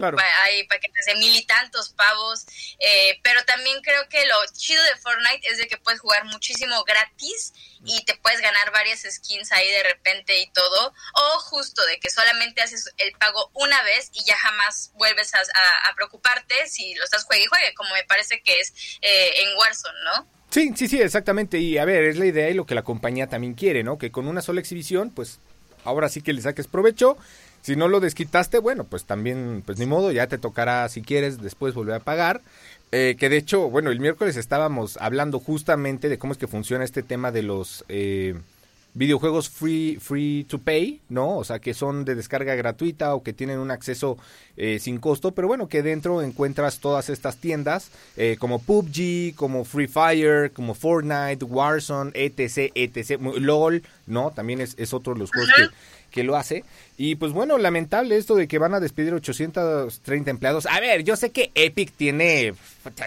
hay 0.44 0.68
paquetes 0.68 1.06
de 1.06 1.16
mil 1.16 1.36
y 1.36 1.46
tantos 1.46 1.90
pavos, 1.90 2.46
eh, 2.80 3.20
pero 3.24 3.44
también 3.46 3.82
creo 3.82 4.08
que 4.10 4.26
lo 4.26 4.36
chido 4.54 4.84
de 4.84 4.96
Fortnite 4.98 5.48
es 5.50 5.58
de 5.58 5.68
que 5.68 5.78
puedes 5.78 6.00
jugar 6.00 6.26
muchísimo 6.26 6.84
gratis 6.84 7.54
y 7.86 8.04
te 8.06 8.16
puedes 8.16 8.42
ganar 8.42 8.72
varias 8.72 9.02
skins 9.10 9.52
ahí 9.52 9.70
de 9.70 9.84
repente 9.84 10.38
y 10.40 10.50
todo, 10.52 10.94
o 11.14 11.40
justo 11.40 11.86
de 11.86 12.00
que 12.00 12.10
solamente 12.10 12.62
haces 12.62 12.92
el 12.98 13.12
pago 13.14 13.50
una 13.54 13.82
vez 13.84 14.10
y 14.14 14.24
ya 14.26 14.38
jamás 14.38 14.92
vuelves 14.94 15.34
a, 15.34 15.40
preocuparte 15.96 16.56
si 16.68 16.96
lo 16.96 17.04
estás 17.04 17.24
juegue 17.26 17.44
y 17.44 17.48
juegue, 17.48 17.74
como 17.76 17.94
me 17.94 18.04
parece 18.04 18.42
que 18.42 18.60
es 18.60 18.74
eh, 19.02 19.30
en 19.42 19.58
Warzone, 19.58 20.00
¿no? 20.06 20.28
Sí, 20.50 20.74
sí, 20.76 20.88
sí, 20.88 21.02
exactamente. 21.02 21.60
Y 21.60 21.78
a 21.78 21.86
ver, 21.86 22.04
es 22.06 22.18
la 22.18 22.26
idea 22.26 22.50
y 22.50 22.54
lo 22.54 22.66
que 22.66 22.76
la 22.76 22.84
compañía 22.84 23.28
también 23.28 23.54
quiere, 23.54 23.84
¿no? 23.84 23.98
Que 23.98 24.12
con 24.12 24.28
una 24.28 24.42
sola 24.42 24.60
exhibición, 24.60 25.10
pues 25.10 25.40
ahora 25.84 26.10
sí 26.10 26.22
que 26.22 26.34
le 26.34 26.42
saques 26.42 26.68
provecho. 26.68 27.18
Si 27.62 27.76
no 27.76 27.88
lo 27.88 28.00
desquitaste, 28.00 28.60
bueno, 28.60 28.86
pues 28.86 29.06
también, 29.06 29.64
pues 29.66 29.78
ni 29.78 29.86
modo, 29.86 30.12
ya 30.12 30.28
te 30.28 30.38
tocará, 30.38 30.88
si 30.88 31.02
quieres, 31.02 31.42
después 31.42 31.74
volver 31.74 31.96
a 31.96 32.00
pagar. 32.00 32.42
Eh, 32.92 33.18
que 33.20 33.28
de 33.28 33.38
hecho, 33.38 33.70
bueno, 33.70 33.92
el 33.92 34.00
miércoles 34.00 34.38
estábamos 34.38 34.98
hablando 34.98 35.40
justamente 35.40 36.08
de 36.08 36.18
cómo 36.18 36.32
es 36.32 36.40
que 36.40 36.48
funciona 36.48 36.86
este 36.86 37.04
tema 37.04 37.32
de 37.32 37.44
los 37.44 37.84
eh, 37.90 38.36
videojuegos 38.98 39.50
free, 39.50 39.98
free 40.02 40.44
to 40.46 40.60
pay, 40.60 41.00
¿no? 41.10 41.38
O 41.38 41.44
sea, 41.44 41.60
que 41.60 41.74
son 41.74 42.04
de 42.06 42.16
descarga 42.16 42.56
gratuita 42.56 43.14
o 43.16 43.24
que 43.24 43.34
tienen 43.34 43.60
un 43.60 43.72
acceso 43.72 44.18
eh, 44.58 44.80
sin 44.80 44.98
costo, 44.98 45.34
pero 45.34 45.48
bueno, 45.48 45.68
que 45.70 45.84
dentro 45.84 46.22
encuentras 46.22 46.80
todas 46.80 47.10
estas 47.10 47.38
tiendas 47.38 47.92
como 48.40 48.60
PUBG, 48.60 49.36
como 49.36 49.64
Free 49.64 49.88
Fire, 49.88 50.52
como 50.52 50.74
Fortnite, 50.74 51.46
Warzone, 51.46 52.12
etc, 52.16 52.72
etc, 52.74 53.22
LOL, 53.22 53.84
¿no? 54.08 54.32
También 54.32 54.62
es, 54.62 54.76
es 54.78 54.94
otro 54.94 55.14
de 55.14 55.20
los 55.20 55.32
juegos 55.32 55.52
que 55.56 55.68
que 56.12 56.24
lo 56.24 56.36
hace. 56.36 56.64
Y 56.98 57.16
pues 57.16 57.32
bueno, 57.32 57.58
lamentable 57.58 58.18
esto 58.18 58.36
de 58.36 58.48
que 58.48 58.58
van 58.58 58.74
a 58.74 58.80
despedir 58.80 59.14
830 59.14 60.32
empleados. 60.32 60.66
A 60.66 60.80
ver, 60.80 61.04
yo 61.04 61.16
sé 61.16 61.32
que 61.32 61.52
Epic 61.54 61.92
tiene, 61.92 62.54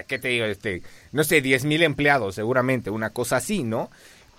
¿qué 0.06 0.18
te 0.18 0.28
digo? 0.28 0.44
Este, 0.44 0.82
no 1.12 1.24
sé, 1.24 1.40
10 1.40 1.64
mil 1.64 1.82
empleados 1.82 2.36
seguramente, 2.36 2.90
una 2.90 3.10
cosa 3.10 3.38
así, 3.38 3.64
¿no? 3.64 3.90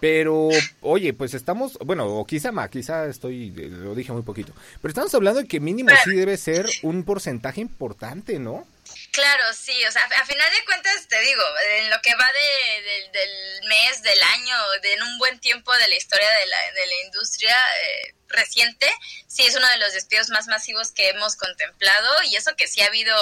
Pero, 0.02 0.50
oye, 0.82 1.14
pues 1.14 1.36
estamos, 1.36 1.78
bueno, 1.86 2.08
o 2.08 2.26
quizá 2.26 2.52
más, 2.52 2.70
quizá 2.70 3.06
estoy, 3.06 3.52
lo 3.52 3.94
dije 3.94 4.12
muy 4.12 4.24
poquito, 4.24 4.52
pero 4.82 4.90
estamos 4.90 5.14
hablando 5.14 5.42
de 5.42 5.48
que 5.48 5.60
mínimo 5.60 5.92
sí 6.04 6.16
debe 6.16 6.38
ser 6.38 6.66
un 6.82 7.04
porcentaje 7.04 7.62
importante, 7.62 8.40
¿no? 8.40 8.66
Claro, 9.12 9.44
sí, 9.54 9.84
o 9.86 9.92
sea, 9.92 10.04
a 10.04 10.26
final 10.26 10.52
de 10.52 10.66
cuentas 10.66 11.08
te 11.08 11.20
digo, 11.22 11.44
en 11.78 11.90
lo 11.90 12.02
que 12.02 12.16
va 12.16 12.32
de, 12.32 13.10
del 13.12 13.68
mes, 13.68 14.02
del 14.02 14.24
año, 14.24 14.56
de 14.82 14.94
en 14.94 15.04
un 15.04 15.18
buen 15.18 15.40
tiempo 15.40 15.74
de 15.74 15.88
la 15.88 15.96
historia 15.96 16.30
de 16.40 16.46
la, 16.46 16.72
de 16.74 16.86
la 16.88 16.96
industria 17.06 17.56
eh, 17.56 18.16
reciente, 18.28 18.88
sí 19.28 19.44
es 19.44 19.56
uno 19.56 19.68
de 19.68 19.78
los 19.80 19.94
despidos 19.94 20.30
más 20.30 20.48
masivos 20.48 20.92
que 20.92 21.10
hemos 21.10 21.36
contemplado 21.36 22.10
y 22.24 22.36
eso 22.36 22.56
que 22.56 22.68
sí 22.68 22.82
ha 22.82 22.88
habido 22.88 23.16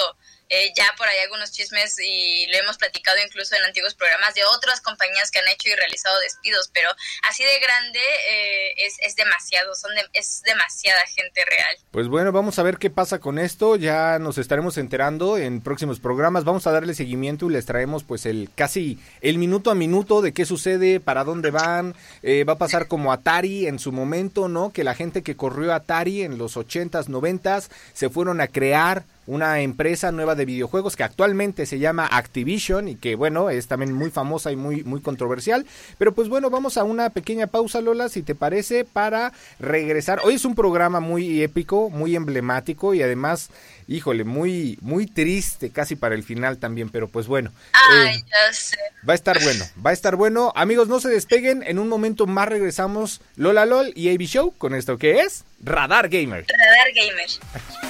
eh, 0.52 0.72
ya 0.76 0.84
por 0.98 1.06
ahí 1.06 1.16
algunos 1.20 1.52
chismes 1.52 1.96
y 2.00 2.48
lo 2.48 2.58
hemos 2.58 2.76
platicado 2.76 3.16
incluso 3.24 3.54
en 3.54 3.62
antiguos 3.62 3.94
programas 3.94 4.34
de 4.34 4.44
otras 4.44 4.80
compañías 4.80 5.30
que 5.30 5.38
han 5.38 5.46
hecho 5.46 5.68
y 5.68 5.76
realizado 5.76 6.18
despidos, 6.18 6.70
pero 6.74 6.90
así 7.28 7.44
de 7.44 7.60
grande 7.60 8.00
eh, 8.00 8.74
es, 8.78 8.96
es, 9.00 9.14
demasiado, 9.14 9.76
son 9.76 9.92
es 10.12 10.42
demasiada 10.42 11.02
gente 11.06 11.44
real. 11.44 11.76
Pues 11.92 12.08
bueno, 12.08 12.32
vamos 12.32 12.58
a 12.58 12.64
ver 12.64 12.78
qué 12.78 12.90
pasa 12.90 13.20
con 13.20 13.38
esto, 13.38 13.76
ya 13.76 14.18
nos 14.18 14.38
estaremos 14.38 14.76
enterando 14.76 15.38
en 15.38 15.59
próximos 15.60 16.00
programas, 16.00 16.44
vamos 16.44 16.66
a 16.66 16.72
darle 16.72 16.94
seguimiento 16.94 17.48
y 17.48 17.52
les 17.52 17.66
traemos 17.66 18.04
pues 18.04 18.26
el 18.26 18.50
casi 18.54 18.98
el 19.20 19.38
minuto 19.38 19.70
a 19.70 19.74
minuto 19.74 20.22
de 20.22 20.32
qué 20.32 20.44
sucede, 20.44 21.00
para 21.00 21.24
dónde 21.24 21.50
van, 21.50 21.94
eh, 22.22 22.44
va 22.44 22.54
a 22.54 22.58
pasar 22.58 22.88
como 22.88 23.12
Atari 23.12 23.66
en 23.66 23.78
su 23.78 23.92
momento, 23.92 24.48
¿no? 24.48 24.70
Que 24.70 24.84
la 24.84 24.94
gente 24.94 25.22
que 25.22 25.36
corrió 25.36 25.72
Atari 25.74 26.22
en 26.22 26.38
los 26.38 26.56
80s, 26.56 27.08
90s 27.08 27.68
se 27.92 28.10
fueron 28.10 28.40
a 28.40 28.48
crear 28.48 29.04
una 29.26 29.60
empresa 29.60 30.12
nueva 30.12 30.34
de 30.34 30.44
videojuegos 30.44 30.96
que 30.96 31.04
actualmente 31.04 31.66
se 31.66 31.78
llama 31.78 32.08
Activision 32.10 32.88
y 32.88 32.96
que 32.96 33.14
bueno, 33.14 33.50
es 33.50 33.68
también 33.68 33.92
muy 33.92 34.10
famosa 34.10 34.50
y 34.50 34.56
muy, 34.56 34.82
muy 34.84 35.00
controversial. 35.00 35.66
Pero 35.98 36.14
pues 36.14 36.28
bueno, 36.28 36.50
vamos 36.50 36.76
a 36.76 36.84
una 36.84 37.10
pequeña 37.10 37.46
pausa, 37.46 37.80
Lola, 37.80 38.08
si 38.08 38.22
te 38.22 38.34
parece, 38.34 38.84
para 38.84 39.32
regresar. 39.58 40.20
Hoy 40.24 40.34
es 40.34 40.44
un 40.44 40.54
programa 40.54 41.00
muy 41.00 41.42
épico, 41.42 41.90
muy 41.90 42.16
emblemático 42.16 42.94
y 42.94 43.02
además, 43.02 43.50
híjole, 43.86 44.24
muy, 44.24 44.78
muy 44.80 45.06
triste 45.06 45.70
casi 45.70 45.96
para 45.96 46.14
el 46.14 46.22
final 46.22 46.58
también, 46.58 46.88
pero 46.88 47.08
pues 47.08 47.26
bueno. 47.26 47.52
Ay, 47.72 48.16
eh, 48.16 48.24
ya 48.26 48.52
sé. 48.52 48.76
Va 49.08 49.12
a 49.12 49.16
estar 49.16 49.40
bueno, 49.42 49.64
va 49.84 49.90
a 49.90 49.94
estar 49.94 50.16
bueno. 50.16 50.52
Amigos, 50.56 50.88
no 50.88 51.00
se 51.00 51.08
despeguen, 51.08 51.62
en 51.66 51.78
un 51.78 51.88
momento 51.88 52.26
más 52.26 52.48
regresamos 52.48 53.20
Lola 53.36 53.66
LOL 53.66 53.92
y 53.94 54.12
AB 54.12 54.22
Show 54.22 54.54
con 54.56 54.74
esto 54.74 54.98
que 54.98 55.20
es 55.20 55.44
Radar 55.62 56.08
Gamer. 56.08 56.46
Radar 56.48 56.92
Gamer. 56.94 57.89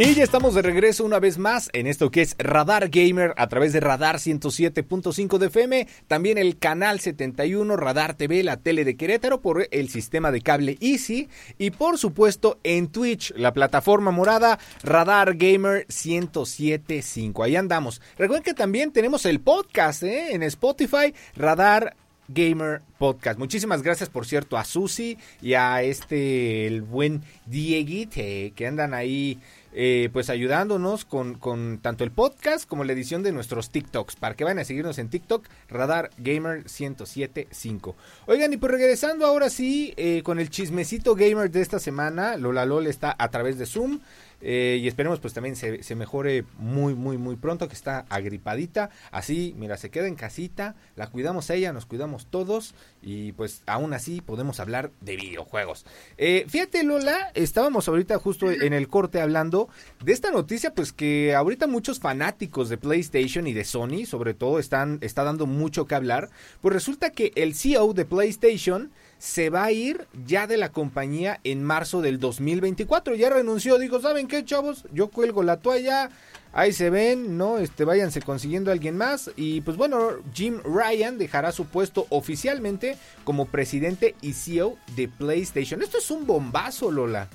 Y 0.00 0.14
ya 0.14 0.22
estamos 0.22 0.54
de 0.54 0.62
regreso 0.62 1.04
una 1.04 1.18
vez 1.18 1.38
más 1.38 1.70
en 1.72 1.88
esto 1.88 2.12
que 2.12 2.22
es 2.22 2.36
Radar 2.38 2.88
Gamer 2.88 3.34
a 3.36 3.48
través 3.48 3.72
de 3.72 3.80
Radar 3.80 4.18
107.5 4.18 5.38
de 5.38 5.46
FM, 5.48 5.88
también 6.06 6.38
el 6.38 6.56
canal 6.56 7.00
71 7.00 7.76
Radar 7.76 8.14
TV, 8.14 8.44
la 8.44 8.58
tele 8.58 8.84
de 8.84 8.96
Querétaro 8.96 9.40
por 9.40 9.66
el 9.72 9.88
sistema 9.88 10.30
de 10.30 10.40
cable 10.40 10.78
Easy 10.80 11.28
y 11.58 11.72
por 11.72 11.98
supuesto 11.98 12.60
en 12.62 12.86
Twitch, 12.92 13.34
la 13.34 13.52
plataforma 13.52 14.12
morada 14.12 14.60
Radar 14.84 15.34
Gamer 15.34 15.84
107.5. 15.88 17.44
Ahí 17.44 17.56
andamos. 17.56 18.00
Recuerden 18.16 18.44
que 18.44 18.54
también 18.54 18.92
tenemos 18.92 19.26
el 19.26 19.40
podcast 19.40 20.04
¿eh? 20.04 20.32
en 20.32 20.44
Spotify, 20.44 21.12
Radar 21.34 21.96
Gamer 22.28 22.82
Podcast. 22.98 23.38
Muchísimas 23.38 23.82
gracias, 23.82 24.10
por 24.10 24.26
cierto, 24.26 24.56
a 24.56 24.64
Susi 24.64 25.16
y 25.40 25.54
a 25.54 25.82
este, 25.82 26.66
el 26.66 26.82
buen 26.82 27.22
Dieguite, 27.46 28.52
que 28.54 28.66
andan 28.66 28.92
ahí 28.94 29.38
eh, 29.72 30.08
pues 30.12 30.30
ayudándonos 30.30 31.04
con, 31.04 31.34
con, 31.34 31.78
tanto 31.78 32.04
el 32.04 32.10
podcast 32.10 32.68
como 32.68 32.84
la 32.84 32.92
edición 32.92 33.22
de 33.22 33.32
nuestros 33.32 33.70
TikToks. 33.70 34.16
Para 34.16 34.34
que 34.34 34.44
vayan 34.44 34.58
a 34.58 34.64
seguirnos 34.64 34.98
en 34.98 35.08
TikTok, 35.08 35.46
Radar 35.68 36.10
Gamer 36.18 36.58
1075. 36.64 37.96
Oigan, 38.26 38.52
y 38.52 38.56
pues 38.56 38.72
regresando 38.72 39.26
ahora 39.26 39.50
sí 39.50 39.94
eh, 39.96 40.22
con 40.22 40.38
el 40.38 40.50
chismecito 40.50 41.14
gamer 41.14 41.50
de 41.50 41.60
esta 41.60 41.78
semana, 41.78 42.36
Lola 42.36 42.64
LOL 42.64 42.86
está 42.86 43.14
a 43.18 43.30
través 43.30 43.58
de 43.58 43.66
Zoom. 43.66 44.00
Eh, 44.40 44.78
y 44.80 44.86
esperemos 44.86 45.18
pues 45.18 45.34
también 45.34 45.56
se, 45.56 45.82
se, 45.82 45.96
mejore 45.96 46.44
muy 46.58 46.94
muy 46.94 47.18
muy 47.18 47.36
pronto 47.36 47.66
que 47.68 47.74
está 47.74 48.06
agripadita. 48.08 48.90
Así 49.10 49.54
mira 49.58 49.76
se 49.76 49.90
queda 49.90 50.06
en 50.06 50.14
casita 50.14 50.76
la 50.96 51.08
cuidamos 51.08 51.50
a 51.50 51.54
ella 51.54 51.72
nos 51.72 51.86
cuidamos 51.86 52.26
todos 52.26 52.74
y 53.02 53.32
pues 53.32 53.62
aún 53.66 53.92
así 53.94 54.20
podemos 54.20 54.60
hablar 54.60 54.90
de 55.00 55.16
videojuegos. 55.16 55.84
Eh, 56.18 56.44
fíjate 56.48 56.84
Lola 56.84 57.32
estábamos 57.34 57.88
ahorita 57.88 58.18
justo 58.18 58.50
en 58.50 58.72
el 58.72 58.88
corte 58.88 59.20
hablando 59.20 59.68
de 60.04 60.12
esta 60.12 60.30
noticia 60.30 60.72
pues 60.72 60.92
que 60.92 61.34
ahorita 61.34 61.66
muchos 61.66 61.98
fanáticos 61.98 62.68
de 62.68 62.78
PlayStation 62.78 63.46
y 63.46 63.52
de 63.52 63.64
Sony 63.64 64.06
sobre 64.06 64.34
todo 64.34 64.58
están 64.58 64.98
está 65.00 65.24
dando 65.24 65.46
mucho 65.46 65.86
que 65.86 65.96
hablar. 65.96 66.30
Pues 66.60 66.72
resulta 66.72 67.10
que 67.10 67.32
el 67.34 67.54
CEO 67.54 67.92
de 67.92 68.04
PlayStation 68.04 68.92
se 69.18 69.50
va 69.50 69.64
a 69.64 69.72
ir 69.72 70.06
ya 70.26 70.46
de 70.46 70.56
la 70.56 70.70
compañía 70.70 71.40
en 71.44 71.64
marzo 71.64 72.00
del 72.00 72.18
2024. 72.20 73.14
Ya 73.14 73.30
renunció, 73.30 73.78
dijo, 73.78 74.00
¿saben 74.00 74.28
qué, 74.28 74.44
chavos? 74.44 74.84
Yo 74.92 75.08
cuelgo 75.08 75.42
la 75.42 75.58
toalla, 75.58 76.10
ahí 76.52 76.72
se 76.72 76.90
ven, 76.90 77.36
¿no? 77.36 77.58
Este, 77.58 77.84
váyanse 77.84 78.22
consiguiendo 78.22 78.70
a 78.70 78.74
alguien 78.74 78.96
más. 78.96 79.30
Y 79.36 79.60
pues 79.62 79.76
bueno, 79.76 80.10
Jim 80.32 80.60
Ryan 80.64 81.18
dejará 81.18 81.52
su 81.52 81.66
puesto 81.66 82.06
oficialmente 82.10 82.96
como 83.24 83.46
presidente 83.46 84.14
y 84.20 84.32
CEO 84.34 84.76
de 84.94 85.08
PlayStation. 85.08 85.82
Esto 85.82 85.98
es 85.98 86.10
un 86.10 86.26
bombazo, 86.26 86.90
Lola. 86.90 87.28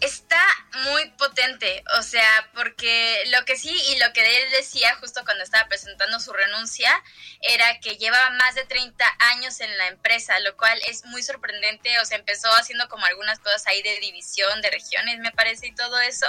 Está 0.00 0.42
muy 0.84 1.10
potente, 1.10 1.84
o 1.98 2.02
sea, 2.02 2.50
porque 2.54 3.22
lo 3.30 3.44
que 3.44 3.56
sí 3.56 3.70
y 3.90 3.98
lo 3.98 4.12
que 4.12 4.20
él 4.20 4.50
decía 4.50 4.94
justo 4.96 5.22
cuando 5.24 5.44
estaba 5.44 5.68
presentando 5.68 6.18
su 6.20 6.32
renuncia 6.32 7.02
era 7.40 7.80
que 7.80 7.96
llevaba 7.96 8.30
más 8.30 8.54
de 8.54 8.64
30 8.64 9.04
años 9.32 9.60
en 9.60 9.76
la 9.78 9.88
empresa, 9.88 10.38
lo 10.40 10.56
cual 10.56 10.78
es 10.88 11.04
muy 11.06 11.22
sorprendente, 11.22 11.98
o 12.00 12.04
sea, 12.04 12.18
empezó 12.18 12.48
haciendo 12.52 12.88
como 12.88 13.04
algunas 13.06 13.38
cosas 13.38 13.66
ahí 13.66 13.82
de 13.82 14.00
división, 14.00 14.60
de 14.62 14.70
regiones, 14.70 15.18
me 15.18 15.32
parece, 15.32 15.68
y 15.68 15.74
todo 15.74 16.00
eso, 16.00 16.26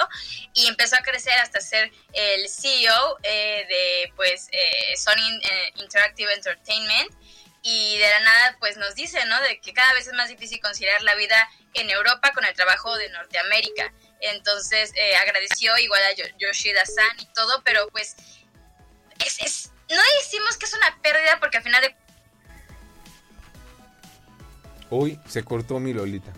y 0.53 0.67
empezó 0.67 0.95
a 0.95 1.01
crecer 1.01 1.33
hasta 1.39 1.61
ser 1.61 1.91
el 2.13 2.49
CEO 2.49 3.17
eh, 3.23 3.65
de, 3.67 4.13
pues, 4.15 4.49
eh, 4.51 4.95
Sony 4.97 5.39
eh, 5.41 5.73
Interactive 5.75 6.33
Entertainment, 6.33 7.11
y 7.67 7.97
de 7.97 8.07
la 8.07 8.19
nada 8.19 8.57
pues 8.59 8.77
nos 8.77 8.93
dice, 8.93 9.25
¿no? 9.25 9.41
De 9.41 9.59
que 9.59 9.73
cada 9.73 9.91
vez 9.93 10.05
es 10.05 10.13
más 10.13 10.29
difícil 10.29 10.61
conciliar 10.61 11.01
la 11.01 11.15
vida 11.15 11.49
en 11.73 11.89
Europa 11.89 12.31
con 12.31 12.45
el 12.45 12.53
trabajo 12.53 12.95
de 12.95 13.09
Norteamérica. 13.09 13.91
Entonces 14.21 14.91
eh, 14.93 15.15
agradeció 15.15 15.75
igual 15.79 15.99
a 16.03 16.13
Yoshida-san 16.37 17.19
y 17.19 17.25
todo, 17.33 17.63
pero 17.63 17.87
pues 17.89 18.15
es, 19.25 19.41
es, 19.41 19.71
no 19.89 20.01
decimos 20.21 20.57
que 20.57 20.67
es 20.67 20.75
una 20.75 21.01
pérdida 21.01 21.39
porque 21.39 21.57
al 21.57 21.63
final 21.63 21.81
de... 21.81 21.95
Uy, 24.91 25.19
se 25.27 25.43
cortó 25.43 25.79
mi 25.79 25.91
Lolita. 25.91 26.33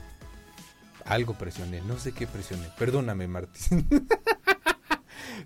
Algo 1.03 1.37
presioné, 1.37 1.81
no 1.81 1.99
sé 1.99 2.13
qué 2.13 2.25
presioné. 2.25 2.69
Perdóname, 2.77 3.27
Martín. 3.27 3.85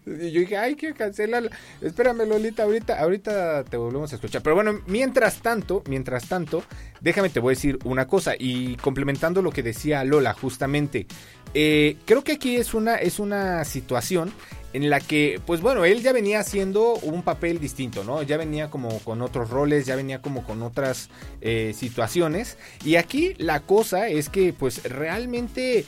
Y 0.06 0.32
yo 0.32 0.42
dije, 0.42 0.58
ay, 0.58 0.76
que 0.76 0.94
cancelarla. 0.94 1.52
Espérame, 1.82 2.26
Lolita, 2.28 2.64
ahorita, 2.64 3.00
ahorita 3.00 3.64
te 3.66 3.78
volvemos 3.78 4.12
a 4.12 4.16
escuchar. 4.16 4.42
Pero 4.42 4.56
bueno, 4.56 4.82
mientras 4.88 5.42
tanto, 5.42 5.84
mientras 5.88 6.28
tanto, 6.28 6.64
déjame 7.02 7.30
te 7.30 7.40
voy 7.40 7.54
a 7.54 7.56
decir 7.56 7.80
una 7.84 8.08
cosa. 8.08 8.34
Y 8.38 8.76
complementando 8.78 9.42
lo 9.42 9.52
que 9.52 9.64
decía 9.64 10.04
Lola, 10.04 10.34
justamente. 10.34 11.08
Eh, 11.54 11.98
creo 12.06 12.24
que 12.24 12.34
aquí 12.34 12.56
es 12.56 12.74
una, 12.74 12.96
es 12.96 13.20
una 13.20 13.64
situación 13.66 14.32
en 14.74 14.90
la 14.90 15.00
que, 15.00 15.42
pues 15.46 15.62
bueno, 15.62 15.84
él 15.86 16.02
ya 16.02 16.14
venía 16.14 16.40
haciendo 16.40 16.94
un 16.96 17.24
papel 17.24 17.60
distinto, 17.60 18.04
¿no? 18.04 18.24
Ya 18.24 18.38
venía 18.38 18.70
como 18.70 19.00
con 19.00 19.22
otros 19.22 19.50
roles, 19.50 19.86
ya 19.86 19.96
venía 19.96 20.22
como 20.22 20.44
con 20.44 20.62
otras 20.62 21.10
eh, 21.42 21.74
situaciones. 21.76 22.58
Y 22.86 22.96
aquí 22.96 23.34
la 23.38 23.62
cosa 23.62 24.08
es 24.08 24.30
que, 24.30 24.54
pues 24.54 24.84
realmente 24.84 25.86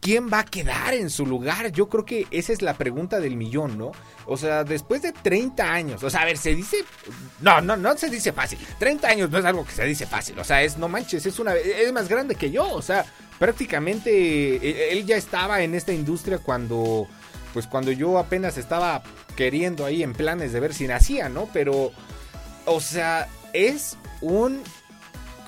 ¿quién 0.00 0.30
va 0.32 0.40
a 0.40 0.44
quedar 0.44 0.94
en 0.94 1.10
su 1.10 1.26
lugar? 1.26 1.70
Yo 1.72 1.88
creo 1.88 2.04
que 2.04 2.26
esa 2.30 2.52
es 2.52 2.62
la 2.62 2.74
pregunta 2.74 3.20
del 3.20 3.36
millón, 3.36 3.78
¿no? 3.78 3.92
O 4.26 4.36
sea, 4.36 4.64
después 4.64 5.02
de 5.02 5.12
30 5.12 5.72
años, 5.72 6.02
o 6.02 6.10
sea, 6.10 6.22
a 6.22 6.24
ver, 6.24 6.38
se 6.38 6.54
dice, 6.54 6.78
no, 7.40 7.60
no, 7.60 7.76
no 7.76 7.96
se 7.96 8.08
dice 8.08 8.32
fácil. 8.32 8.58
30 8.78 9.08
años 9.08 9.30
no 9.30 9.38
es 9.38 9.44
algo 9.44 9.64
que 9.64 9.72
se 9.72 9.84
dice 9.84 10.06
fácil, 10.06 10.38
o 10.38 10.44
sea, 10.44 10.62
es, 10.62 10.78
no 10.78 10.88
manches, 10.88 11.26
es 11.26 11.38
una, 11.38 11.54
es 11.54 11.92
más 11.92 12.08
grande 12.08 12.34
que 12.34 12.50
yo, 12.50 12.70
o 12.70 12.82
sea, 12.82 13.04
prácticamente 13.38 14.10
e, 14.56 14.92
él 14.92 15.06
ya 15.06 15.16
estaba 15.16 15.62
en 15.62 15.74
esta 15.74 15.92
industria 15.92 16.38
cuando, 16.38 17.06
pues 17.52 17.66
cuando 17.66 17.92
yo 17.92 18.18
apenas 18.18 18.58
estaba 18.58 19.02
queriendo 19.36 19.84
ahí 19.84 20.02
en 20.02 20.12
planes 20.12 20.52
de 20.52 20.60
ver 20.60 20.74
si 20.74 20.86
nacía, 20.86 21.28
¿no? 21.28 21.48
Pero, 21.52 21.92
o 22.66 22.80
sea, 22.80 23.28
es 23.52 23.96
un 24.20 24.62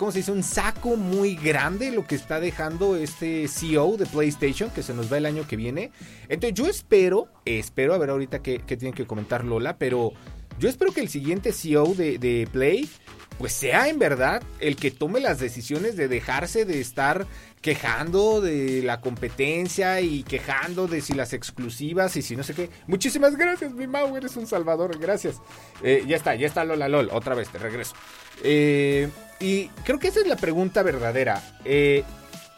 ¿cómo 0.00 0.12
se 0.12 0.20
dice? 0.20 0.32
Un 0.32 0.42
saco 0.42 0.96
muy 0.96 1.34
grande 1.34 1.90
lo 1.90 2.06
que 2.06 2.14
está 2.14 2.40
dejando 2.40 2.96
este 2.96 3.46
CEO 3.48 3.98
de 3.98 4.06
PlayStation, 4.06 4.70
que 4.70 4.82
se 4.82 4.94
nos 4.94 5.12
va 5.12 5.18
el 5.18 5.26
año 5.26 5.46
que 5.46 5.56
viene. 5.56 5.92
Entonces 6.30 6.54
yo 6.54 6.66
espero, 6.68 7.28
espero, 7.44 7.92
a 7.92 7.98
ver 7.98 8.08
ahorita 8.08 8.40
qué, 8.40 8.60
tiene 8.60 8.94
que 8.94 9.06
comentar 9.06 9.44
Lola, 9.44 9.76
pero 9.76 10.14
yo 10.58 10.70
espero 10.70 10.92
que 10.92 11.02
el 11.02 11.10
siguiente 11.10 11.52
CEO 11.52 11.92
de, 11.94 12.16
de 12.16 12.48
Play 12.50 12.88
pues 13.36 13.52
sea 13.52 13.88
en 13.88 13.98
verdad 13.98 14.42
el 14.58 14.76
que 14.76 14.90
tome 14.90 15.20
las 15.20 15.38
decisiones 15.38 15.96
de 15.96 16.08
dejarse 16.08 16.64
de 16.64 16.80
estar 16.80 17.26
quejando 17.60 18.40
de 18.40 18.82
la 18.82 19.02
competencia 19.02 20.00
y 20.00 20.22
quejando 20.22 20.88
de 20.88 21.02
si 21.02 21.12
las 21.12 21.34
exclusivas 21.34 22.16
y 22.16 22.22
si 22.22 22.36
no 22.36 22.42
sé 22.42 22.54
qué. 22.54 22.70
Muchísimas 22.86 23.36
gracias, 23.36 23.74
mi 23.74 23.86
Mau, 23.86 24.16
eres 24.16 24.34
un 24.36 24.46
salvador, 24.46 24.98
gracias. 24.98 25.36
Eh, 25.82 26.04
ya 26.06 26.16
está, 26.16 26.34
ya 26.36 26.46
está 26.46 26.64
Lola 26.64 26.88
LOL, 26.88 27.10
otra 27.12 27.34
vez, 27.34 27.50
te 27.50 27.58
regreso. 27.58 27.94
Eh, 28.42 29.10
y 29.40 29.68
creo 29.84 29.98
que 29.98 30.08
esa 30.08 30.20
es 30.20 30.26
la 30.26 30.36
pregunta 30.36 30.82
verdadera. 30.82 31.42
Eh, 31.64 32.04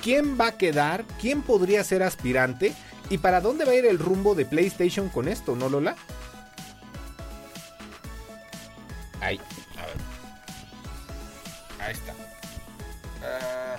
¿Quién 0.01 0.39
va 0.39 0.49
a 0.49 0.59
quedar? 0.59 1.05
¿Quién 1.21 1.43
podría 1.43 1.85
ser 1.85 2.03
aspirante? 2.03 2.75
¿Y 3.09 3.19
para 3.19 3.41
dónde 3.41 3.65
va 3.65 3.73
a 3.73 3.77
ir 3.77 3.87
el 3.87 3.99
rumbo 3.99 4.35
de 4.35 4.45
PlayStation 4.45 5.09
con 5.09 5.29
esto, 5.29 5.55
no 5.55 5.69
Lola? 5.69 5.95
Ahí, 9.21 9.41
a 9.79 9.87
ver. 9.87 9.97
Ahí 11.79 11.93
está. 11.93 12.13
Ah, 13.23 13.77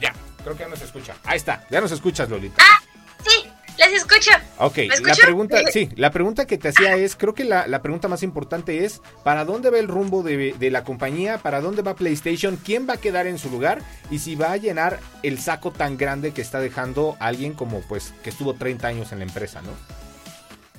ya, 0.00 0.12
creo 0.44 0.56
que 0.56 0.62
ya 0.62 0.68
nos 0.68 0.80
escucha. 0.80 1.16
Ahí 1.24 1.36
está, 1.36 1.66
ya 1.68 1.80
nos 1.80 1.90
escuchas, 1.90 2.28
Lolita. 2.28 2.62
Ah, 2.62 2.80
sí, 3.26 3.48
les 3.78 3.92
escucho. 3.92 4.30
Ok, 4.58 4.78
la 5.04 5.14
pregunta, 5.14 5.58
sí, 5.72 5.88
la 5.96 6.10
pregunta 6.10 6.46
que 6.46 6.58
te 6.58 6.68
hacía 6.68 6.96
es, 6.96 7.16
creo 7.16 7.34
que 7.34 7.44
la, 7.44 7.82
pregunta 7.82 8.08
más 8.08 8.22
importante 8.22 8.84
es, 8.84 9.00
¿para 9.24 9.44
dónde 9.44 9.70
va 9.70 9.78
el 9.78 9.88
rumbo 9.88 10.22
de, 10.22 10.54
de, 10.58 10.70
la 10.70 10.84
compañía? 10.84 11.38
¿Para 11.38 11.60
dónde 11.60 11.82
va 11.82 11.94
PlayStation? 11.94 12.56
¿Quién 12.56 12.88
va 12.88 12.94
a 12.94 12.98
quedar 12.98 13.26
en 13.26 13.38
su 13.38 13.50
lugar? 13.50 13.82
Y 14.10 14.18
si 14.18 14.34
va 14.34 14.52
a 14.52 14.56
llenar 14.56 15.00
el 15.22 15.38
saco 15.38 15.70
tan 15.72 15.96
grande 15.96 16.32
que 16.32 16.42
está 16.42 16.60
dejando 16.60 17.16
alguien 17.20 17.54
como, 17.54 17.80
pues, 17.82 18.14
que 18.22 18.30
estuvo 18.30 18.54
30 18.54 18.86
años 18.88 19.12
en 19.12 19.18
la 19.18 19.24
empresa, 19.24 19.62
¿no? 19.62 20.01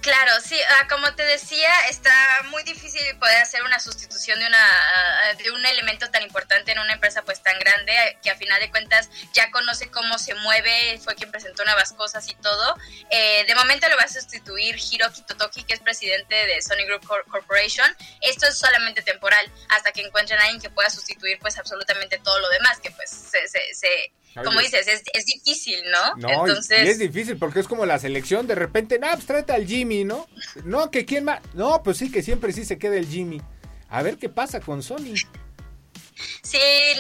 Claro, 0.04 0.34
sí, 0.42 0.60
como 0.90 1.16
te 1.16 1.24
decía, 1.24 1.70
está 1.88 2.14
muy 2.50 2.62
difícil 2.64 3.02
poder 3.20 3.38
hacer 3.38 3.64
una 3.64 3.80
sustitución 3.80 4.38
de 4.38 4.48
una 4.48 4.60
ah, 4.60 5.34
de 5.36 5.50
un 5.50 5.66
elemento 5.66 6.12
tan 6.12 6.24
importante 6.24 6.74
en 6.74 6.80
una 6.80 6.92
empresa 6.92 7.22
pues 7.22 7.42
tan 7.42 7.58
grande 7.58 8.18
que 8.22 8.30
a 8.30 8.36
final 8.36 8.60
de 8.60 8.70
cuentas 8.70 9.10
ya 9.34 9.50
conoce 9.50 9.90
cómo 9.92 10.18
se 10.18 10.36
mueve, 10.36 11.00
fue 11.02 11.16
quien 11.16 11.32
presentó 11.32 11.64
nuevas 11.64 11.94
cosas 11.94 12.28
y 12.28 12.36
todo. 12.36 12.76
Eh, 13.12 13.46
de 13.48 13.56
momento 13.56 13.88
lo 13.88 13.96
va 13.96 14.04
a 14.04 14.10
sustituir 14.10 14.76
Hiroki 14.76 15.22
Totoki, 15.22 15.64
que 15.64 15.76
es 15.76 15.80
presidente 15.80 16.36
de 16.36 16.62
Sony 16.62 16.86
Group 16.86 17.08
Corporation. 17.30 17.88
Esto 18.20 18.48
es 18.48 18.60
solamente 18.60 19.04
temporal, 19.04 19.50
hasta 19.70 19.94
que 19.94 20.02
encuentren 20.02 20.38
a 20.38 20.44
alguien 20.44 20.62
que 20.62 20.70
pueda 20.70 20.90
sustituir 20.90 21.40
pues 21.40 21.58
absolutamente 21.58 22.18
todo 22.18 22.38
lo 22.42 22.50
demás, 22.50 22.78
que 22.82 22.92
pues 22.92 23.10
se, 23.10 23.48
se 23.48 24.12
como 24.34 24.60
dices, 24.60 24.88
es, 24.88 25.04
es, 25.14 25.26
difícil, 25.26 25.80
¿no? 25.92 26.16
No, 26.16 26.46
Entonces... 26.48 26.86
y 26.86 26.90
es 26.90 27.00
difícil 27.00 27.38
porque 27.38 27.60
es 27.60 27.68
como 27.68 27.86
la 27.86 28.00
selección, 28.00 28.48
de 28.48 28.56
repente, 28.56 29.00
no, 29.00 29.10
pues 29.12 29.26
tráete 29.26 29.54
al 29.54 29.68
Jimmy, 29.68 30.04
¿no? 30.04 30.28
No, 30.64 30.90
que 30.92 31.06
quién 31.06 31.26
más, 31.26 31.42
no, 31.54 31.84
pues 31.84 31.98
sí, 31.98 32.12
que 32.12 32.24
siempre 32.24 32.52
sí 32.54 32.66
se 32.66 32.78
queda 32.78 32.96
el 32.96 33.08
Jimmy. 33.08 33.42
A 33.90 34.02
ver 34.02 34.18
qué 34.18 34.30
pasa 34.30 34.60
con 34.60 34.82
Sony. 34.82 35.16
Sí, 36.42 36.60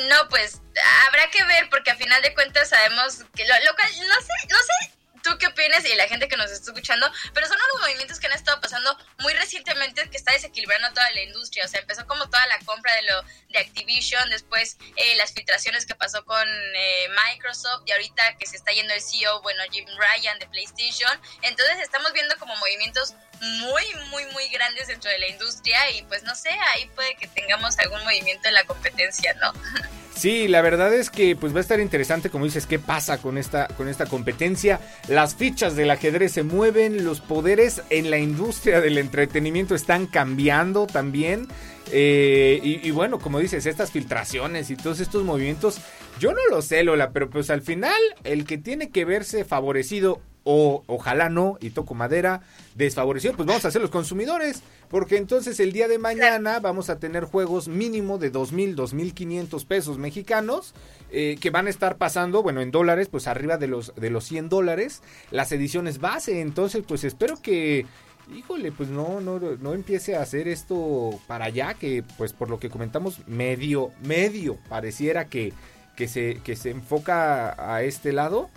no, 0.09 0.29
pues 0.29 0.61
habrá 1.07 1.29
que 1.31 1.43
ver 1.45 1.69
porque 1.69 1.91
a 1.91 1.95
final 1.95 2.21
de 2.21 2.33
cuentas 2.33 2.69
sabemos 2.69 3.23
que 3.35 3.45
lo, 3.45 3.53
lo 3.53 3.71
no 4.07 4.21
sé, 4.21 4.47
no 4.49 4.57
sé 4.57 5.02
tú 5.23 5.37
qué 5.39 5.47
opinas 5.47 5.83
y 5.85 5.95
la 5.95 6.07
gente 6.07 6.27
que 6.27 6.37
nos 6.37 6.51
está 6.51 6.71
escuchando, 6.71 7.11
pero 7.33 7.47
son 7.47 7.57
unos 7.57 7.81
movimientos 7.81 8.19
que 8.19 8.27
han 8.27 8.33
estado 8.33 8.59
pasando 8.61 8.95
muy 9.19 9.33
recientemente 9.33 10.09
que 10.09 10.17
está 10.17 10.33
desequilibrando 10.33 10.89
toda 10.89 11.09
la 11.11 11.21
industria. 11.21 11.65
O 11.65 11.67
sea, 11.67 11.79
empezó 11.79 12.05
como 12.05 12.29
toda 12.29 12.45
la 12.47 12.59
compra 12.59 12.93
de 12.95 13.03
lo 13.03 13.23
de 13.49 13.59
Activision, 13.59 14.29
después 14.29 14.77
eh, 14.97 15.15
las 15.15 15.33
filtraciones 15.33 15.85
que 15.85 15.95
pasó 15.95 16.23
con 16.25 16.47
eh, 16.47 17.07
Microsoft 17.29 17.83
y 17.85 17.91
ahorita 17.93 18.37
que 18.37 18.45
se 18.45 18.57
está 18.57 18.71
yendo 18.71 18.93
el 18.93 19.01
CEO, 19.01 19.41
bueno, 19.41 19.63
Jim 19.71 19.85
Ryan 19.87 20.37
de 20.39 20.47
PlayStation. 20.47 21.11
Entonces 21.41 21.79
estamos 21.79 22.11
viendo 22.13 22.37
como 22.37 22.55
movimientos 22.57 23.13
muy, 23.39 23.83
muy, 24.09 24.25
muy 24.27 24.47
grandes 24.49 24.87
dentro 24.87 25.09
de 25.09 25.19
la 25.19 25.27
industria 25.27 25.89
y 25.91 26.03
pues 26.03 26.23
no 26.23 26.35
sé, 26.35 26.51
ahí 26.73 26.85
puede 26.95 27.15
que 27.15 27.27
tengamos 27.27 27.77
algún 27.79 28.03
movimiento 28.03 28.47
en 28.47 28.53
la 28.53 28.63
competencia, 28.65 29.33
¿no? 29.35 29.53
Sí, 30.23 30.47
la 30.47 30.61
verdad 30.61 30.93
es 30.93 31.09
que 31.09 31.35
pues 31.35 31.53
va 31.53 31.57
a 31.57 31.59
estar 31.59 31.81
interesante, 31.81 32.29
como 32.29 32.45
dices, 32.45 32.65
qué 32.65 32.79
pasa 32.79 33.17
con 33.17 33.37
esta, 33.37 33.67
con 33.67 33.89
esta 33.89 34.05
competencia. 34.05 34.79
Las 35.09 35.35
fichas 35.35 35.75
del 35.75 35.91
ajedrez 35.91 36.31
se 36.31 36.43
mueven, 36.43 37.03
los 37.03 37.19
poderes 37.19 37.81
en 37.89 38.09
la 38.09 38.19
industria 38.19 38.79
del 38.79 38.99
entretenimiento 38.99 39.75
están 39.75 40.07
cambiando 40.07 40.87
también. 40.87 41.49
Eh, 41.95 42.59
y, 42.63 42.87
y, 42.87 42.89
bueno, 42.89 43.19
como 43.19 43.37
dices, 43.37 43.67
estas 43.67 43.91
filtraciones 43.91 44.71
y 44.71 44.75
todos 44.75 44.99
estos 44.99 45.23
movimientos, 45.23 45.79
yo 46.19 46.31
no 46.31 46.39
lo 46.49 46.63
sé, 46.63 46.83
Lola, 46.83 47.11
pero 47.11 47.29
pues 47.29 47.51
al 47.51 47.61
final 47.61 48.01
el 48.23 48.45
que 48.45 48.57
tiene 48.57 48.89
que 48.89 49.05
verse 49.05 49.45
favorecido 49.45 50.19
o 50.43 50.83
ojalá 50.87 51.29
no, 51.29 51.57
y 51.61 51.69
toco 51.69 51.93
madera, 51.93 52.41
desfavorecido, 52.75 53.33
pues 53.35 53.47
vamos 53.47 53.63
a 53.65 53.71
ser 53.71 53.81
los 53.81 53.91
consumidores, 53.91 54.61
porque 54.89 55.17
entonces 55.17 55.59
el 55.59 55.71
día 55.71 55.87
de 55.87 55.99
mañana 55.99 56.59
vamos 56.59 56.89
a 56.89 56.99
tener 56.99 57.23
juegos 57.23 57.67
mínimo 57.67 58.17
de 58.17 58.29
dos 58.29 58.51
mil, 58.51 58.75
dos 58.75 58.93
mil 58.93 59.13
quinientos 59.13 59.63
pesos 59.63 59.97
mexicanos, 59.97 60.73
eh, 61.11 61.37
que 61.39 61.49
van 61.49 61.67
a 61.67 61.69
estar 61.69 61.97
pasando, 61.97 62.43
bueno, 62.43 62.61
en 62.61 62.71
dólares, 62.71 63.07
pues 63.09 63.27
arriba 63.27 63.57
de 63.57 63.67
los, 63.67 63.93
de 63.95 64.09
los 64.09 64.25
100 64.25 64.49
dólares, 64.49 65.01
las 65.31 65.51
ediciones 65.51 65.99
base, 65.99 66.41
entonces 66.41 66.83
pues 66.85 67.03
espero 67.03 67.41
que, 67.41 67.85
híjole, 68.31 68.71
pues 68.71 68.89
no, 68.89 69.19
no, 69.19 69.39
no 69.39 69.73
empiece 69.73 70.15
a 70.15 70.21
hacer 70.21 70.47
esto 70.47 71.19
para 71.27 71.45
allá, 71.45 71.73
que 71.73 72.03
pues 72.17 72.33
por 72.33 72.49
lo 72.49 72.59
que 72.59 72.69
comentamos, 72.69 73.27
medio, 73.27 73.91
medio, 74.01 74.57
pareciera 74.69 75.25
que, 75.25 75.53
que, 75.95 76.07
se, 76.07 76.39
que 76.43 76.55
se 76.55 76.71
enfoca 76.71 77.55
a 77.73 77.83
este 77.83 78.13
lado, 78.13 78.49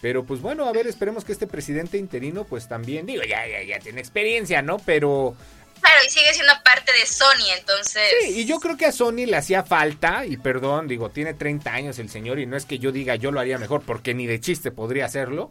pero 0.00 0.24
pues 0.24 0.40
bueno, 0.40 0.66
a 0.66 0.72
ver, 0.72 0.86
esperemos 0.86 1.24
que 1.24 1.32
este 1.32 1.46
presidente 1.46 1.98
interino 1.98 2.44
pues 2.44 2.68
también, 2.68 3.06
digo, 3.06 3.22
ya, 3.22 3.46
ya, 3.46 3.62
ya 3.62 3.78
tiene 3.78 4.00
experiencia, 4.00 4.62
¿no? 4.62 4.78
Pero... 4.78 5.36
Claro, 5.80 5.96
y 6.06 6.10
sigue 6.10 6.32
siendo 6.32 6.52
parte 6.64 6.92
de 6.92 7.06
Sony, 7.06 7.58
entonces... 7.58 8.02
Sí, 8.20 8.40
y 8.40 8.44
yo 8.44 8.60
creo 8.60 8.76
que 8.76 8.86
a 8.86 8.92
Sony 8.92 9.26
le 9.26 9.36
hacía 9.36 9.64
falta, 9.64 10.24
y 10.24 10.36
perdón, 10.36 10.86
digo, 10.86 11.10
tiene 11.10 11.34
30 11.34 11.72
años 11.72 11.98
el 11.98 12.08
señor, 12.08 12.38
y 12.38 12.46
no 12.46 12.56
es 12.56 12.66
que 12.66 12.78
yo 12.78 12.92
diga 12.92 13.16
yo 13.16 13.32
lo 13.32 13.40
haría 13.40 13.58
mejor, 13.58 13.82
porque 13.82 14.14
ni 14.14 14.26
de 14.28 14.38
chiste 14.38 14.70
podría 14.70 15.06
hacerlo, 15.06 15.50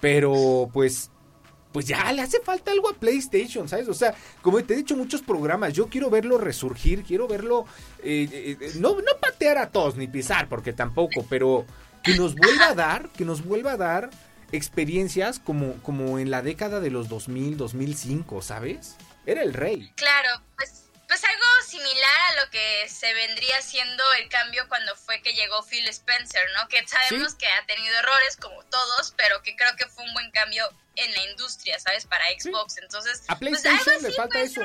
pero 0.00 0.68
pues 0.72 1.10
pues 1.72 1.86
ya 1.86 2.12
le 2.12 2.22
hace 2.22 2.40
falta 2.40 2.72
algo 2.72 2.88
a 2.88 2.94
PlayStation, 2.94 3.68
¿sabes? 3.68 3.88
O 3.88 3.94
sea, 3.94 4.14
como 4.42 4.62
te 4.62 4.74
he 4.74 4.76
dicho 4.78 4.96
muchos 4.96 5.22
programas, 5.22 5.72
yo 5.72 5.88
quiero 5.88 6.10
verlo 6.10 6.38
resurgir, 6.38 7.04
quiero 7.04 7.28
verlo, 7.28 7.66
eh, 8.02 8.28
eh, 8.30 8.56
eh, 8.60 8.72
no, 8.76 8.96
no 8.96 9.16
patear 9.20 9.58
a 9.58 9.70
todos 9.70 9.96
ni 9.96 10.06
pisar, 10.06 10.48
porque 10.48 10.72
tampoco, 10.72 11.24
pero 11.28 11.64
que 12.02 12.14
nos 12.14 12.34
vuelva 12.34 12.68
a 12.68 12.74
dar, 12.74 13.08
que 13.10 13.24
nos 13.24 13.44
vuelva 13.44 13.72
a 13.72 13.76
dar 13.76 14.10
experiencias 14.52 15.38
como, 15.38 15.74
como 15.82 16.18
en 16.18 16.30
la 16.30 16.42
década 16.42 16.80
de 16.80 16.90
los 16.90 17.08
2000, 17.08 17.56
2005, 17.56 18.42
¿sabes? 18.42 18.96
Era 19.26 19.42
el 19.42 19.54
rey. 19.54 19.92
Claro, 19.94 20.42
pues, 20.56 20.89
pues 21.10 21.24
algo 21.24 21.42
similar 21.66 22.20
a 22.30 22.44
lo 22.44 22.50
que 22.52 22.88
se 22.88 23.12
vendría 23.12 23.60
siendo 23.62 24.04
el 24.20 24.28
cambio 24.28 24.62
cuando 24.68 24.94
fue 24.94 25.20
que 25.22 25.32
llegó 25.32 25.60
Phil 25.64 25.88
Spencer, 25.88 26.40
¿no? 26.56 26.68
Que 26.68 26.86
sabemos 26.86 27.34
que 27.34 27.48
ha 27.48 27.66
tenido 27.66 27.98
errores 27.98 28.36
como 28.36 28.62
todos, 28.66 29.12
pero 29.16 29.42
que 29.42 29.56
creo 29.56 29.74
que 29.74 29.88
fue 29.88 30.04
un 30.04 30.14
buen 30.14 30.30
cambio 30.30 30.70
en 30.94 31.10
la 31.10 31.30
industria, 31.32 31.80
¿sabes? 31.80 32.06
Para 32.06 32.24
Xbox. 32.38 32.78
Entonces, 32.78 33.24
a 33.26 33.36
pues, 33.36 33.60
PlayStation 33.60 34.02
le 34.04 34.12
falta 34.12 34.40
eso. 34.40 34.60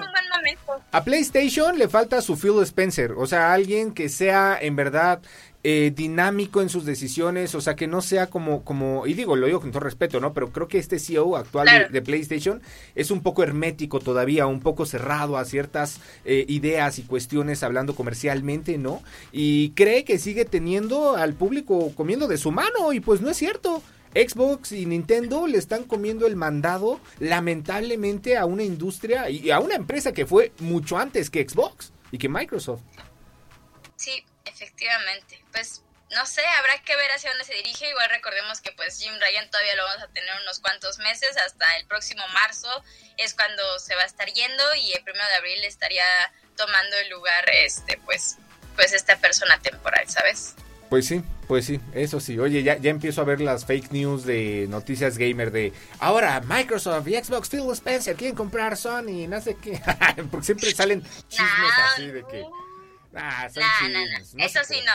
A 0.92 1.04
PlayStation 1.04 1.80
le 1.80 1.90
falta 1.90 2.22
su 2.22 2.38
Phil 2.38 2.62
Spencer, 2.62 3.14
o 3.14 3.26
sea, 3.26 3.52
alguien 3.52 3.92
que 3.92 4.08
sea 4.08 4.56
en 4.62 4.76
verdad 4.76 5.24
eh, 5.68 5.92
dinámico 5.96 6.62
en 6.62 6.70
sus 6.70 6.86
decisiones, 6.86 7.56
o 7.56 7.60
sea, 7.60 7.76
que 7.76 7.88
no 7.88 8.04
sea 8.04 8.28
como, 8.28 8.64
como, 8.64 9.08
y 9.08 9.16
digo, 9.16 9.36
lo 9.36 9.48
digo 9.48 9.60
con 9.60 9.72
todo 9.72 9.80
respeto, 9.80 10.20
¿no? 10.20 10.32
Pero 10.32 10.52
creo 10.52 10.68
que 10.68 10.78
este 10.78 11.00
CEO 11.00 11.36
actual 11.36 11.90
de, 11.92 12.02
PlayStation 12.04 12.62
es 12.94 13.10
un 13.10 13.24
poco 13.24 13.42
hermético 13.42 14.00
todavía, 14.00 14.46
un 14.46 14.60
poco 14.60 14.86
cerrado 14.86 15.38
a 15.38 15.46
ciertas 15.46 16.02
eh, 16.24 16.46
ideas 16.48 17.00
y 17.00 17.02
cuestiones 17.02 17.64
hablando 17.64 17.96
comercialmente, 17.96 18.78
¿no? 18.78 19.02
Y 19.32 19.72
cree 19.72 20.04
que 20.04 20.20
sigue 20.20 20.46
teniendo 20.46 21.16
al 21.16 21.34
público 21.34 21.92
comiendo 21.96 22.28
de 22.28 22.38
su 22.38 22.52
mano, 22.52 22.94
y 22.94 23.00
pues 23.00 23.22
no 23.22 23.32
es 23.32 23.38
cierto. 23.38 23.82
Xbox 24.14 24.72
y 24.72 24.86
Nintendo 24.86 25.48
le 25.48 25.58
están 25.58 25.86
comiendo 25.86 26.28
el 26.28 26.36
mandado 26.36 27.00
lamentablemente 27.18 28.38
a 28.38 28.46
una 28.46 28.62
industria 28.62 29.32
y 29.32 29.50
a 29.50 29.60
una 29.60 29.74
empresa 29.74 30.12
que 30.12 30.28
fue 30.28 30.52
mucho 30.60 31.00
antes 31.00 31.32
que 31.32 31.44
Xbox 31.50 31.92
y 32.12 32.20
que 32.20 32.30
Microsoft. 32.30 32.84
Sí, 33.96 34.24
efectivamente. 34.46 35.44
Pues 35.52 35.82
no 36.12 36.26
sé, 36.26 36.46
habrá 36.60 36.82
que 36.84 36.96
ver 36.96 37.12
hacia 37.12 37.30
dónde 37.32 37.46
se 37.46 37.54
dirige. 37.56 37.90
Igual 37.90 38.10
recordemos 38.10 38.62
que 38.62 38.72
pues 38.72 39.00
Jim 39.00 39.14
Ryan 39.20 39.50
todavía 39.50 39.76
lo 39.76 39.84
vamos 39.84 40.04
a 40.04 40.08
tener 40.08 40.30
unos 40.42 40.60
cuantos 40.60 41.00
meses, 41.00 41.36
hasta 41.38 41.78
el 41.78 41.86
próximo 41.88 42.24
marzo 42.30 42.70
es 43.18 43.34
cuando 43.34 43.80
se 43.80 43.96
va 43.96 44.04
a 44.04 44.06
estar 44.06 44.28
yendo 44.32 44.64
y 44.76 44.94
el 44.94 45.04
primero 45.04 45.28
de 45.28 45.36
abril 45.36 45.64
estaría 45.64 46.06
tomando 46.56 46.96
el 46.98 47.10
lugar 47.10 47.50
este 47.50 47.98
pues 48.06 48.38
pues 48.76 48.94
esta 48.94 49.18
persona 49.18 49.60
temporal, 49.60 50.08
¿sabes? 50.10 50.56
Pues 50.90 51.08
sí, 51.08 51.24
pues 51.48 51.66
sí, 51.66 51.80
eso 51.94 52.20
sí. 52.20 52.38
Oye, 52.38 52.62
ya, 52.62 52.78
ya 52.78 52.92
empiezo 52.92 53.22
a 53.22 53.24
ver 53.24 53.42
las 53.42 53.66
fake 53.66 53.92
news 53.92 54.26
de 54.26 54.68
Noticias 54.70 55.18
Gamer 55.18 55.52
de 55.52 55.74
ahora 56.00 56.42
Microsoft 56.42 57.08
y 57.08 57.16
Xbox 57.16 57.50
Phil 57.50 57.72
Spencer 57.72 58.16
quieren 58.16 58.36
comprar 58.36 58.78
Sony, 58.78 59.28
no 59.28 59.42
sé 59.42 59.58
qué. 59.62 59.82
Porque 60.32 60.46
siempre 60.46 60.72
salen 60.72 61.02
chismes 61.28 61.72
así 61.92 62.08
de 62.08 62.24
que 62.26 62.46
Ah, 63.16 63.48
no, 63.56 63.90
no, 63.90 64.06
no. 64.06 64.46
Eso 64.46 64.64
sí, 64.64 64.82
no. 64.86 64.92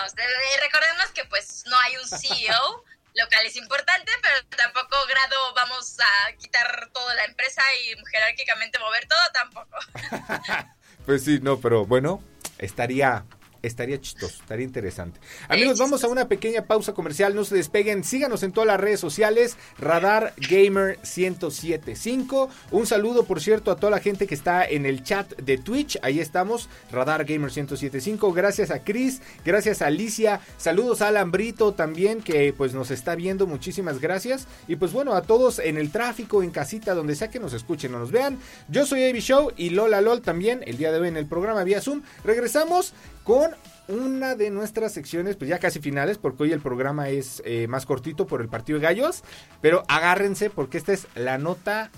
Recordemos 0.62 1.06
que 1.14 1.24
pues 1.24 1.64
no 1.66 1.78
hay 1.80 1.96
un 1.96 2.06
CEO, 2.06 2.84
lo 3.14 3.28
cual 3.28 3.46
es 3.46 3.56
importante, 3.56 4.12
pero 4.22 4.44
tampoco 4.56 4.96
grado 5.06 5.54
vamos 5.54 5.96
a 6.00 6.32
quitar 6.36 6.90
toda 6.92 7.14
la 7.14 7.24
empresa 7.24 7.62
y 7.82 7.96
jerárquicamente 8.10 8.78
mover 8.78 9.06
todo, 9.08 9.20
tampoco. 9.32 9.76
pues 11.06 11.24
sí, 11.24 11.40
no, 11.40 11.60
pero 11.60 11.86
bueno, 11.86 12.22
estaría 12.58 13.24
estaría 13.62 14.00
chistoso, 14.00 14.40
estaría 14.40 14.64
interesante. 14.64 15.20
Amigos, 15.48 15.78
vamos 15.78 16.04
a 16.04 16.08
una 16.08 16.28
pequeña 16.28 16.66
pausa 16.66 16.92
comercial, 16.92 17.34
no 17.34 17.44
se 17.44 17.56
despeguen, 17.56 18.04
síganos 18.04 18.42
en 18.42 18.52
todas 18.52 18.66
las 18.66 18.80
redes 18.80 19.00
sociales, 19.00 19.56
Radar 19.78 20.34
Gamer 20.36 20.98
1075. 20.98 22.50
Un 22.70 22.86
saludo, 22.86 23.24
por 23.24 23.40
cierto, 23.40 23.70
a 23.70 23.76
toda 23.76 23.90
la 23.90 24.00
gente 24.00 24.26
que 24.26 24.34
está 24.34 24.64
en 24.64 24.86
el 24.86 25.02
chat 25.02 25.34
de 25.36 25.58
Twitch, 25.58 25.98
ahí 26.02 26.20
estamos, 26.20 26.68
Radar 26.90 27.24
Gamer 27.24 27.50
1075. 27.50 28.32
Gracias 28.32 28.70
a 28.70 28.82
Chris, 28.82 29.20
gracias 29.44 29.82
a 29.82 29.86
Alicia, 29.86 30.40
saludos 30.56 31.02
a 31.02 31.08
Alan 31.08 31.30
Brito 31.30 31.72
también, 31.72 32.22
que 32.22 32.52
pues 32.52 32.74
nos 32.74 32.90
está 32.90 33.14
viendo, 33.14 33.46
muchísimas 33.46 34.00
gracias. 34.00 34.46
Y 34.68 34.76
pues 34.76 34.92
bueno, 34.92 35.14
a 35.14 35.22
todos 35.22 35.58
en 35.58 35.76
el 35.76 35.90
tráfico, 35.90 36.42
en 36.42 36.50
casita, 36.50 36.94
donde 36.94 37.14
sea 37.14 37.30
que 37.30 37.40
nos 37.40 37.52
escuchen 37.52 37.94
o 37.94 37.98
nos 37.98 38.10
vean. 38.10 38.38
Yo 38.68 38.86
soy 38.86 39.04
Avi 39.04 39.20
Show 39.20 39.52
y 39.56 39.70
Lola 39.70 40.00
LOL 40.00 40.22
también, 40.22 40.62
el 40.66 40.76
día 40.76 40.92
de 40.92 41.00
hoy 41.00 41.08
en 41.08 41.16
el 41.16 41.26
programa 41.26 41.64
vía 41.64 41.80
Zoom. 41.80 42.02
Regresamos 42.24 42.94
con 43.24 43.54
una 43.88 44.36
de 44.36 44.50
nuestras 44.50 44.92
secciones, 44.92 45.36
pues 45.36 45.48
ya 45.48 45.58
casi 45.58 45.80
finales, 45.80 46.18
porque 46.18 46.44
hoy 46.44 46.52
el 46.52 46.60
programa 46.60 47.08
es 47.08 47.42
eh, 47.44 47.66
más 47.66 47.86
cortito 47.86 48.26
por 48.26 48.40
el 48.40 48.48
partido 48.48 48.78
de 48.78 48.84
gallos, 48.84 49.22
pero 49.60 49.82
agárrense 49.88 50.48
porque 50.50 50.78
esta 50.78 50.92
es 50.92 51.06
la 51.14 51.38
nota 51.38 51.90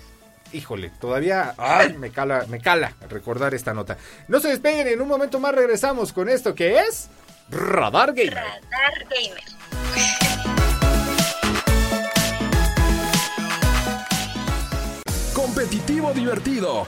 híjole, 0.53 0.91
todavía 1.01 1.55
ay, 1.57 1.97
me 1.97 2.11
cala, 2.11 2.45
me 2.47 2.59
cala 2.59 2.93
recordar 3.09 3.53
esta 3.53 3.73
nota. 3.73 3.97
No 4.27 4.39
se 4.39 4.49
despeguen, 4.49 4.87
en 4.87 5.01
un 5.01 5.07
momento 5.07 5.39
más 5.39 5.53
regresamos 5.53 6.13
con 6.13 6.29
esto 6.29 6.53
que 6.55 6.79
es 6.79 7.09
Radar 7.49 8.13
Gamer. 8.13 8.35
Radar 8.35 9.07
Gamer. 9.09 9.43
Competitivo 15.33 16.13
divertido 16.13 16.87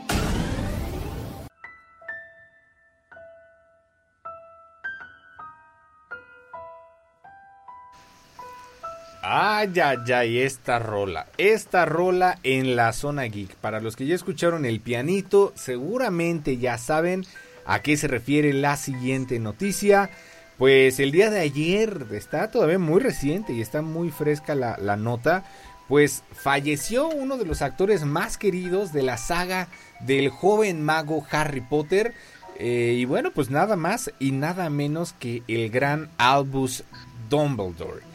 Ay, 9.23 9.71
ay, 9.79 10.11
ay, 10.13 10.39
esta 10.39 10.79
rola. 10.79 11.27
Esta 11.37 11.85
rola 11.85 12.39
en 12.41 12.75
la 12.75 12.91
zona 12.91 13.23
geek. 13.25 13.55
Para 13.55 13.79
los 13.79 13.95
que 13.95 14.07
ya 14.07 14.15
escucharon 14.15 14.65
el 14.65 14.79
pianito, 14.79 15.53
seguramente 15.55 16.57
ya 16.57 16.79
saben 16.79 17.25
a 17.65 17.83
qué 17.83 17.97
se 17.97 18.07
refiere 18.07 18.51
la 18.51 18.77
siguiente 18.77 19.37
noticia. 19.37 20.09
Pues 20.57 20.99
el 20.99 21.11
día 21.11 21.29
de 21.29 21.39
ayer, 21.39 22.07
está 22.13 22.49
todavía 22.49 22.79
muy 22.79 22.99
reciente 22.99 23.53
y 23.53 23.61
está 23.61 23.83
muy 23.83 24.09
fresca 24.09 24.55
la, 24.55 24.97
nota. 24.97 25.43
Pues 25.87 26.23
falleció 26.31 27.07
uno 27.07 27.37
de 27.37 27.45
los 27.45 27.61
actores 27.61 28.03
más 28.05 28.37
queridos 28.37 28.91
de 28.91 29.03
la 29.03 29.17
saga 29.17 29.67
del 29.99 30.29
joven 30.29 30.81
mago 30.81 31.23
Harry 31.29 31.61
Potter. 31.61 32.15
Eh, 32.57 32.95
y 32.97 33.05
bueno, 33.05 33.29
pues 33.31 33.51
nada 33.51 33.75
más 33.75 34.11
y 34.17 34.31
nada 34.31 34.71
menos 34.71 35.13
que 35.13 35.43
el 35.47 35.69
gran 35.69 36.09
Albus 36.17 36.83
Dumbledore. 37.29 38.10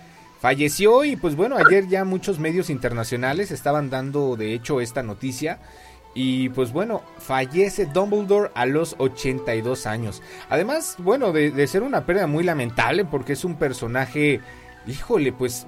Falleció 0.47 1.05
y 1.05 1.17
pues 1.17 1.35
bueno, 1.35 1.57
ayer 1.57 1.89
ya 1.89 2.05
muchos 2.05 2.39
medios 2.39 2.71
internacionales 2.71 3.51
estaban 3.51 3.91
dando 3.91 4.37
de 4.37 4.55
hecho 4.55 4.81
esta 4.81 5.03
noticia. 5.03 5.59
Y 6.15 6.51
pues 6.51 6.73
bueno, 6.73 7.03
fallece 7.19 7.87
Dumbledore 7.87 8.53
a 8.55 8.65
los 8.65 8.95
82 8.99 9.87
años. 9.87 10.23
Además, 10.49 10.95
bueno, 10.99 11.33
de, 11.33 11.67
ser 11.67 11.83
una 11.83 12.07
pérdida 12.07 12.29
muy 12.29 12.45
lamentable 12.45 13.05
porque 13.05 13.33
es 13.33 13.45
un 13.45 13.57
personaje, 13.57 14.41
híjole, 14.87 15.33
pues 15.33 15.67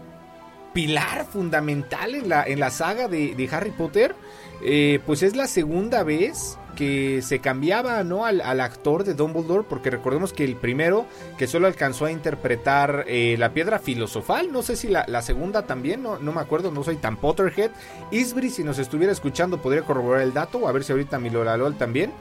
pilar 0.72 1.26
fundamental 1.26 2.14
en 2.14 2.28
la, 2.28 2.44
en 2.44 2.60
la 2.60 2.70
saga 2.70 3.08
de, 3.08 3.48
Harry 3.50 3.72
Potter. 3.72 4.14
Eh, 4.62 5.00
pues 5.06 5.24
es 5.24 5.34
la 5.34 5.48
segunda 5.48 6.04
vez 6.04 6.56
que 6.78 7.22
se 7.22 7.40
cambiaba 7.40 8.04
¿no? 8.04 8.24
al, 8.24 8.60
actor 8.60 9.02
de 9.02 9.14
Dumbledore, 9.14 9.66
porque 9.68 9.90
recordemos 9.90 10.32
que 10.32 10.44
el 10.44 10.54
primero 10.54 11.06
que 11.36 11.48
solo 11.48 11.66
alcanzó 11.66 12.04
a 12.04 12.12
interpretar 12.12 13.04
eh, 13.08 13.34
la 13.36 13.52
piedra 13.52 13.80
filosofal, 13.80 14.52
no 14.52 14.62
sé 14.62 14.76
si 14.76 14.86
la, 14.86 15.22
segunda 15.22 15.66
también, 15.66 16.04
no, 16.04 16.20
no, 16.20 16.32
me 16.32 16.40
acuerdo, 16.40 16.70
no 16.70 16.84
soy 16.84 16.94
tan 16.94 17.16
Potterhead. 17.16 17.72
Isbri, 18.12 18.48
si 18.48 18.62
nos 18.62 18.78
estuviera 18.78 19.12
escuchando, 19.12 19.60
podría 19.60 19.82
corroborar 19.82 20.22
el 20.22 20.32
dato, 20.32 20.68
a 20.68 20.72
ver 20.72 20.84
si 20.84 20.92
ahorita 20.92 21.18
mi 21.18 21.30
Lola 21.30 21.58
también. 21.76 22.12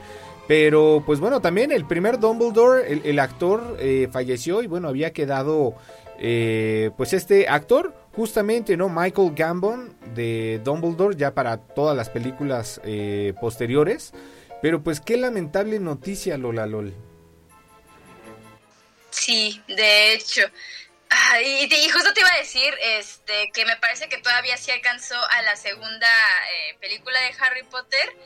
Pero 0.48 1.04
pues 1.06 1.20
bueno, 1.20 1.40
también 1.40 1.70
el 1.70 1.84
primer 1.84 2.18
Dumbledore, 2.18 3.00
el, 3.04 3.18
actor 3.20 3.76
eh, 3.78 4.08
falleció 4.10 4.60
y 4.62 4.66
bueno, 4.66 4.88
había 4.88 5.12
quedado 5.12 5.74
eh, 6.18 6.90
pues 6.96 7.12
este 7.12 7.46
actor 7.46 7.94
justamente, 8.16 8.76
¿no? 8.76 8.88
Michael 8.88 9.34
Gambon 9.36 9.94
de 10.16 10.60
Dumbledore, 10.64 11.14
ya 11.16 11.32
para 11.32 11.58
todas 11.58 11.96
las 11.96 12.10
películas 12.10 12.80
eh, 12.82 13.34
posteriores. 13.40 14.12
Pero 14.60 14.82
pues 14.82 15.00
qué 15.00 15.16
lamentable 15.16 15.78
noticia, 15.78 16.36
Lola 16.36 16.66
LOL. 16.66 16.94
Sí, 19.10 19.62
de 19.68 20.12
hecho. 20.12 20.42
Ah, 21.10 21.40
y, 21.40 21.68
justo 21.88 22.12
te 22.12 22.20
iba 22.20 22.30
a 22.32 22.38
decir 22.38 22.74
este, 22.82 23.50
que 23.52 23.64
me 23.64 23.76
parece 23.76 24.08
que 24.08 24.18
todavía 24.18 24.56
sí 24.56 24.70
alcanzó 24.70 25.16
a 25.30 25.42
la 25.42 25.56
segunda 25.56 26.08
eh, 26.52 26.76
película 26.80 27.18
de 27.20 27.34
Harry 27.40 27.62
Potter. 27.64 28.16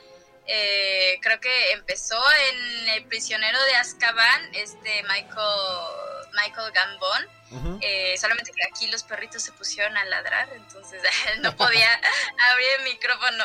Eh, 0.47 1.19
creo 1.23 1.41
que 1.41 1.73
empezó 1.73 2.21
en 2.51 2.89
El 2.89 3.05
prisionero 3.05 3.63
de 3.65 3.77
Azkaban, 3.77 4.55
este 4.55 5.03
Michael, 5.05 6.31
Michael 6.33 6.73
Gambon. 6.73 7.43
Eh, 7.83 8.17
solamente 8.19 8.51
que 8.51 8.63
aquí 8.65 8.87
los 8.87 9.03
perritos 9.03 9.43
se 9.43 9.53
pusieron 9.53 9.95
a 9.99 10.05
ladrar, 10.07 10.49
entonces 10.55 11.03
no 11.41 11.55
podía 11.57 12.01
abrir 12.51 12.67
el 12.79 12.85
micrófono. 12.85 13.45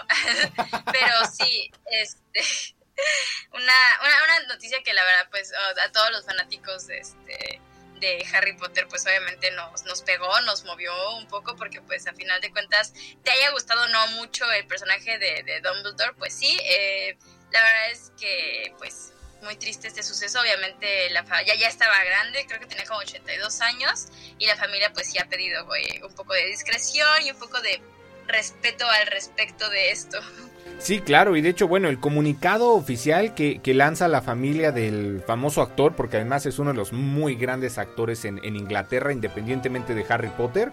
Pero 0.92 1.14
sí, 1.32 1.72
este, 1.92 2.76
una, 3.54 3.74
una, 4.02 4.40
noticia 4.48 4.82
que 4.84 4.94
la 4.94 5.04
verdad, 5.04 5.28
pues 5.32 5.52
a 5.54 5.92
todos 5.92 6.12
los 6.12 6.26
fanáticos 6.26 6.90
este, 6.90 7.62
de 8.00 8.26
Harry 8.34 8.54
Potter, 8.54 8.88
pues 8.88 9.06
obviamente 9.06 9.52
nos, 9.52 9.84
nos 9.84 10.02
pegó, 10.02 10.40
nos 10.42 10.64
movió 10.64 10.94
un 11.18 11.28
poco, 11.28 11.56
porque 11.56 11.82
pues 11.82 12.08
a 12.08 12.14
final 12.14 12.40
de 12.42 12.52
cuentas 12.52 12.94
te 13.24 13.32
haya 13.32 13.52
gustado 13.52 13.88
no 13.88 14.08
mucho 14.10 14.50
el 14.52 14.66
personaje 14.68 15.18
de, 15.18 15.44
de 15.44 15.62
Dumbledore, 15.62 16.14
pues 16.14 16.34
sí, 16.34 16.58
eh, 16.64 17.18
la 17.52 17.62
verdad 17.62 17.92
es 17.92 18.12
que 18.20 18.74
pues 18.78 19.14
muy 19.42 19.56
triste 19.56 19.88
este 19.88 20.04
suceso, 20.04 20.42
obviamente 20.42 21.10
la 21.12 21.24
ya, 21.44 21.56
ya 21.56 21.68
estaba 21.68 22.04
grande, 22.04 22.46
creo 22.48 22.60
que 22.60 22.66
tenía 22.66 22.86
como 22.86 23.00
82 23.00 23.62
años, 23.62 24.08
y 24.40 24.48
la 24.48 24.56
familia 24.56 24.92
pues 24.94 25.12
sí 25.12 25.20
ha 25.20 25.26
pedido 25.26 25.68
un 26.04 26.16
poco 26.16 26.34
de 26.34 26.46
discreción 26.46 27.24
y 27.24 27.32
un 27.32 27.40
poco 27.40 27.62
de 27.62 27.82
respeto 28.26 28.90
al 28.90 29.08
respecto 29.08 29.70
de 29.70 29.92
esto. 29.92 30.20
Sí, 30.80 31.00
claro, 31.00 31.36
y 31.36 31.42
de 31.42 31.50
hecho, 31.50 31.68
bueno, 31.68 31.90
el 31.90 32.00
comunicado 32.00 32.74
oficial 32.74 33.34
que, 33.34 33.60
lanza 33.74 34.08
la 34.08 34.22
familia 34.22 34.72
del 34.72 35.22
famoso 35.26 35.62
actor, 35.62 35.96
porque 35.96 36.18
además 36.18 36.46
es 36.46 36.60
uno 36.60 36.72
de 36.72 36.78
los 36.78 36.94
muy 36.94 37.36
grandes 37.36 37.78
actores 37.78 38.26
en, 38.26 38.44
Inglaterra, 38.44 39.12
independientemente 39.12 39.96
de 39.96 40.06
Harry 40.08 40.30
Potter, 40.30 40.72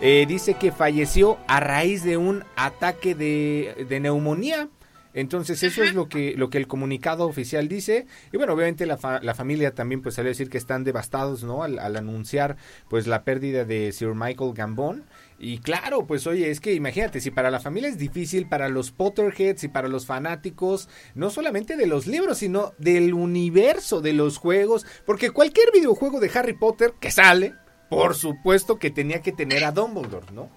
eh, 0.00 0.26
dice 0.26 0.54
que 0.54 0.72
falleció 0.72 1.38
a 1.46 1.60
raíz 1.60 2.02
de 2.02 2.16
un 2.16 2.44
ataque 2.56 3.14
de, 3.14 3.86
de 3.88 4.00
neumonía. 4.00 4.68
Entonces 5.14 5.62
eso 5.62 5.84
es 5.84 5.94
lo 5.94 6.08
que, 6.08 6.34
lo 6.36 6.50
que 6.50 6.58
el 6.58 6.66
comunicado 6.66 7.26
oficial 7.26 7.68
dice. 7.68 8.06
Y 8.32 8.36
bueno, 8.36 8.52
obviamente 8.52 8.84
la, 8.84 8.98
la 9.22 9.34
familia 9.34 9.72
también 9.72 10.02
pues 10.02 10.16
sale 10.16 10.28
a 10.28 10.32
decir 10.32 10.50
que 10.50 10.58
están 10.58 10.82
devastados, 10.82 11.44
¿no? 11.44 11.62
Al, 11.62 11.78
al, 11.78 11.96
anunciar 11.96 12.56
pues 12.88 13.06
la 13.06 13.22
pérdida 13.22 13.64
de 13.64 13.92
Sir 13.92 14.14
Michael 14.14 14.52
Gambon. 14.54 15.04
Y 15.38 15.58
claro, 15.58 16.06
pues 16.06 16.26
oye, 16.26 16.50
es 16.50 16.60
que 16.60 16.74
imagínate, 16.74 17.20
si 17.20 17.30
para 17.30 17.50
la 17.50 17.60
familia 17.60 17.88
es 17.88 17.98
difícil, 17.98 18.48
para 18.48 18.68
los 18.68 18.92
Potterheads 18.92 19.64
y 19.64 19.68
para 19.68 19.88
los 19.88 20.06
fanáticos, 20.06 20.88
no 21.14 21.30
solamente 21.30 21.76
de 21.76 21.86
los 21.86 22.06
libros, 22.06 22.38
sino 22.38 22.72
del 22.78 23.14
universo 23.14 24.00
de 24.00 24.12
los 24.12 24.38
juegos, 24.38 24.86
porque 25.04 25.30
cualquier 25.30 25.72
videojuego 25.72 26.20
de 26.20 26.30
Harry 26.34 26.54
Potter 26.54 26.94
que 27.00 27.10
sale, 27.10 27.54
por 27.90 28.14
supuesto 28.14 28.78
que 28.78 28.90
tenía 28.90 29.22
que 29.22 29.32
tener 29.32 29.64
a 29.64 29.72
Dumbledore, 29.72 30.32
¿no? 30.32 30.50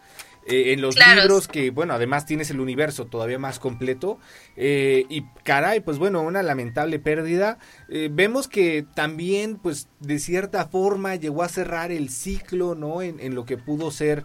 Eh, 0.49 0.71
en 0.71 0.81
los 0.81 0.95
libros 0.95 1.47
que, 1.47 1.71
bueno, 1.71 1.93
además 1.93 2.25
tienes 2.25 2.49
el 2.51 2.61
universo 2.61 3.05
todavía 3.05 3.37
más 3.37 3.59
completo. 3.59 4.17
Eh, 4.55 5.05
y 5.09 5.23
caray, 5.43 5.81
pues 5.81 5.97
bueno, 5.97 6.21
una 6.21 6.41
lamentable 6.41 6.99
pérdida. 6.99 7.59
Eh, 7.89 8.09
vemos 8.11 8.47
que 8.47 8.85
también, 8.95 9.57
pues 9.57 9.89
de 9.99 10.19
cierta 10.19 10.65
forma 10.65 11.15
llegó 11.15 11.43
a 11.43 11.49
cerrar 11.49 11.91
el 11.91 12.09
ciclo, 12.09 12.75
¿no? 12.75 13.01
En, 13.01 13.19
en 13.19 13.35
lo 13.35 13.45
que 13.45 13.57
pudo 13.57 13.91
ser, 13.91 14.23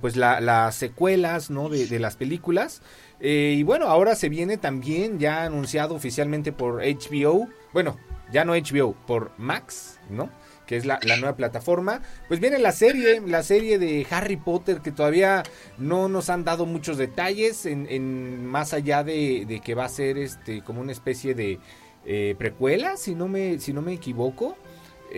pues 0.00 0.16
las 0.16 0.74
secuelas, 0.74 1.50
¿no? 1.50 1.68
De, 1.68 1.86
de 1.86 1.98
las 2.00 2.16
películas. 2.16 2.82
y 3.20 3.62
bueno, 3.62 3.86
ahora 3.86 4.16
se 4.16 4.28
viene 4.28 4.56
también 4.56 5.18
ya 5.18 5.44
anunciado 5.44 5.94
oficialmente 5.94 6.52
por 6.52 6.82
HBO. 6.82 7.48
Bueno, 7.72 7.96
ya 8.32 8.44
no 8.44 8.54
HBO, 8.54 8.94
por 9.06 9.30
Max, 9.38 10.00
¿no? 10.10 10.28
Que 10.66 10.76
es 10.76 10.84
la, 10.84 10.98
nueva 11.18 11.36
plataforma. 11.36 12.02
Pues 12.28 12.40
viene 12.40 12.58
la 12.58 12.72
serie, 12.72 13.20
la 13.20 13.42
serie 13.42 13.78
de 13.78 14.06
Harry 14.10 14.36
Potter, 14.36 14.80
que 14.80 14.92
todavía 14.92 15.42
no 15.78 16.08
nos 16.08 16.28
han 16.28 16.44
dado 16.44 16.66
muchos 16.66 16.98
detalles, 16.98 17.66
en, 17.66 18.44
más 18.46 18.72
allá 18.72 19.04
de, 19.04 19.60
que 19.64 19.74
va 19.74 19.84
a 19.84 19.88
ser 19.88 20.18
este 20.18 20.62
como 20.62 20.80
una 20.80 20.92
especie 20.92 21.34
de 21.34 21.58
eh, 22.04 22.34
precuela, 22.38 22.96
si 22.96 23.14
no 23.14 23.28
me, 23.28 23.58
si 23.60 23.72
no 23.72 23.82
me 23.82 23.92
equivoco. 23.92 24.56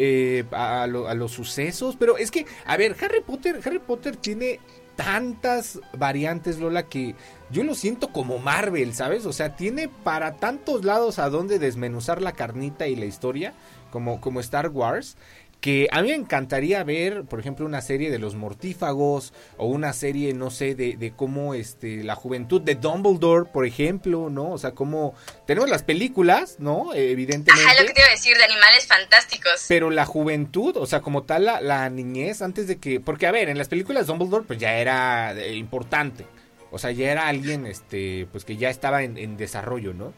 Eh, 0.00 0.44
a, 0.52 0.82
a, 0.82 0.86
los 0.86 1.32
sucesos, 1.32 1.96
pero 1.98 2.18
es 2.18 2.30
que, 2.30 2.44
a 2.66 2.76
ver, 2.76 2.94
Harry 3.00 3.22
Potter, 3.22 3.58
Harry 3.64 3.78
Potter 3.78 4.16
tiene 4.16 4.60
tantas 4.98 5.78
variantes, 5.96 6.58
Lola, 6.58 6.82
que 6.88 7.14
yo 7.52 7.62
lo 7.62 7.76
siento 7.76 8.08
como 8.08 8.40
Marvel, 8.40 8.94
¿sabes? 8.94 9.26
O 9.26 9.32
sea, 9.32 9.54
tiene 9.54 9.88
para 9.88 10.34
tantos 10.34 10.84
lados 10.84 11.20
a 11.20 11.30
donde 11.30 11.60
desmenuzar 11.60 12.20
la 12.20 12.32
carnita 12.32 12.88
y 12.88 12.96
la 12.96 13.04
historia, 13.04 13.54
como, 13.90 14.20
como 14.20 14.40
Star 14.40 14.68
Wars 14.68 15.16
que 15.60 15.88
a 15.90 16.02
mí 16.02 16.08
me 16.08 16.14
encantaría 16.14 16.84
ver, 16.84 17.24
por 17.24 17.40
ejemplo, 17.40 17.66
una 17.66 17.80
serie 17.80 18.10
de 18.10 18.18
los 18.18 18.36
mortífagos 18.36 19.32
o 19.56 19.66
una 19.66 19.92
serie, 19.92 20.32
no 20.32 20.50
sé, 20.50 20.74
de, 20.74 20.96
de 20.96 21.12
cómo 21.12 21.54
este, 21.54 22.04
la 22.04 22.14
juventud 22.14 22.60
de 22.60 22.76
Dumbledore, 22.76 23.50
por 23.50 23.66
ejemplo, 23.66 24.30
¿no? 24.30 24.52
O 24.52 24.58
sea, 24.58 24.72
cómo 24.72 25.14
tenemos 25.46 25.68
las 25.68 25.82
películas, 25.82 26.56
¿no? 26.58 26.94
evidentemente. 26.94 27.50
Ajá, 27.66 27.80
lo 27.80 27.86
que 27.86 27.94
te 27.94 28.00
iba 28.00 28.08
a 28.08 28.12
decir, 28.12 28.36
de 28.36 28.44
animales 28.44 28.86
fantásticos. 28.86 29.64
Pero 29.66 29.90
la 29.90 30.06
juventud, 30.06 30.76
o 30.76 30.86
sea, 30.86 31.00
como 31.00 31.24
tal, 31.24 31.46
la, 31.46 31.60
la 31.60 31.90
niñez, 31.90 32.40
antes 32.40 32.68
de 32.68 32.78
que, 32.78 33.00
porque 33.00 33.26
a 33.26 33.32
ver, 33.32 33.48
en 33.48 33.58
las 33.58 33.68
películas 33.68 34.06
Dumbledore, 34.06 34.44
pues 34.46 34.60
ya 34.60 34.74
era 34.74 35.32
eh, 35.32 35.54
importante. 35.54 36.24
O 36.70 36.78
sea, 36.78 36.92
ya 36.92 37.10
era 37.10 37.26
alguien, 37.26 37.66
este, 37.66 38.28
pues 38.30 38.44
que 38.44 38.56
ya 38.56 38.70
estaba 38.70 39.02
en, 39.02 39.18
en 39.18 39.36
desarrollo, 39.36 39.92
¿no? 39.92 40.12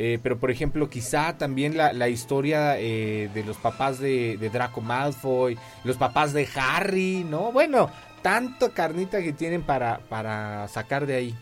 Eh, 0.00 0.20
pero 0.22 0.38
por 0.38 0.52
ejemplo, 0.52 0.88
quizá 0.88 1.36
también 1.36 1.76
la, 1.76 1.92
la 1.92 2.08
historia 2.08 2.78
eh, 2.78 3.28
de 3.34 3.42
los 3.42 3.56
papás 3.56 3.98
de, 3.98 4.36
de, 4.36 4.48
Draco 4.48 4.80
Malfoy, 4.80 5.58
los 5.82 5.96
papás 5.96 6.32
de 6.32 6.48
Harry, 6.54 7.26
¿no? 7.28 7.50
Bueno, 7.50 7.90
tanto 8.22 8.72
carnita 8.72 9.20
que 9.20 9.32
tienen 9.32 9.62
para, 9.62 9.98
para 10.08 10.68
sacar 10.68 11.04
de 11.04 11.16
ahí. 11.16 11.34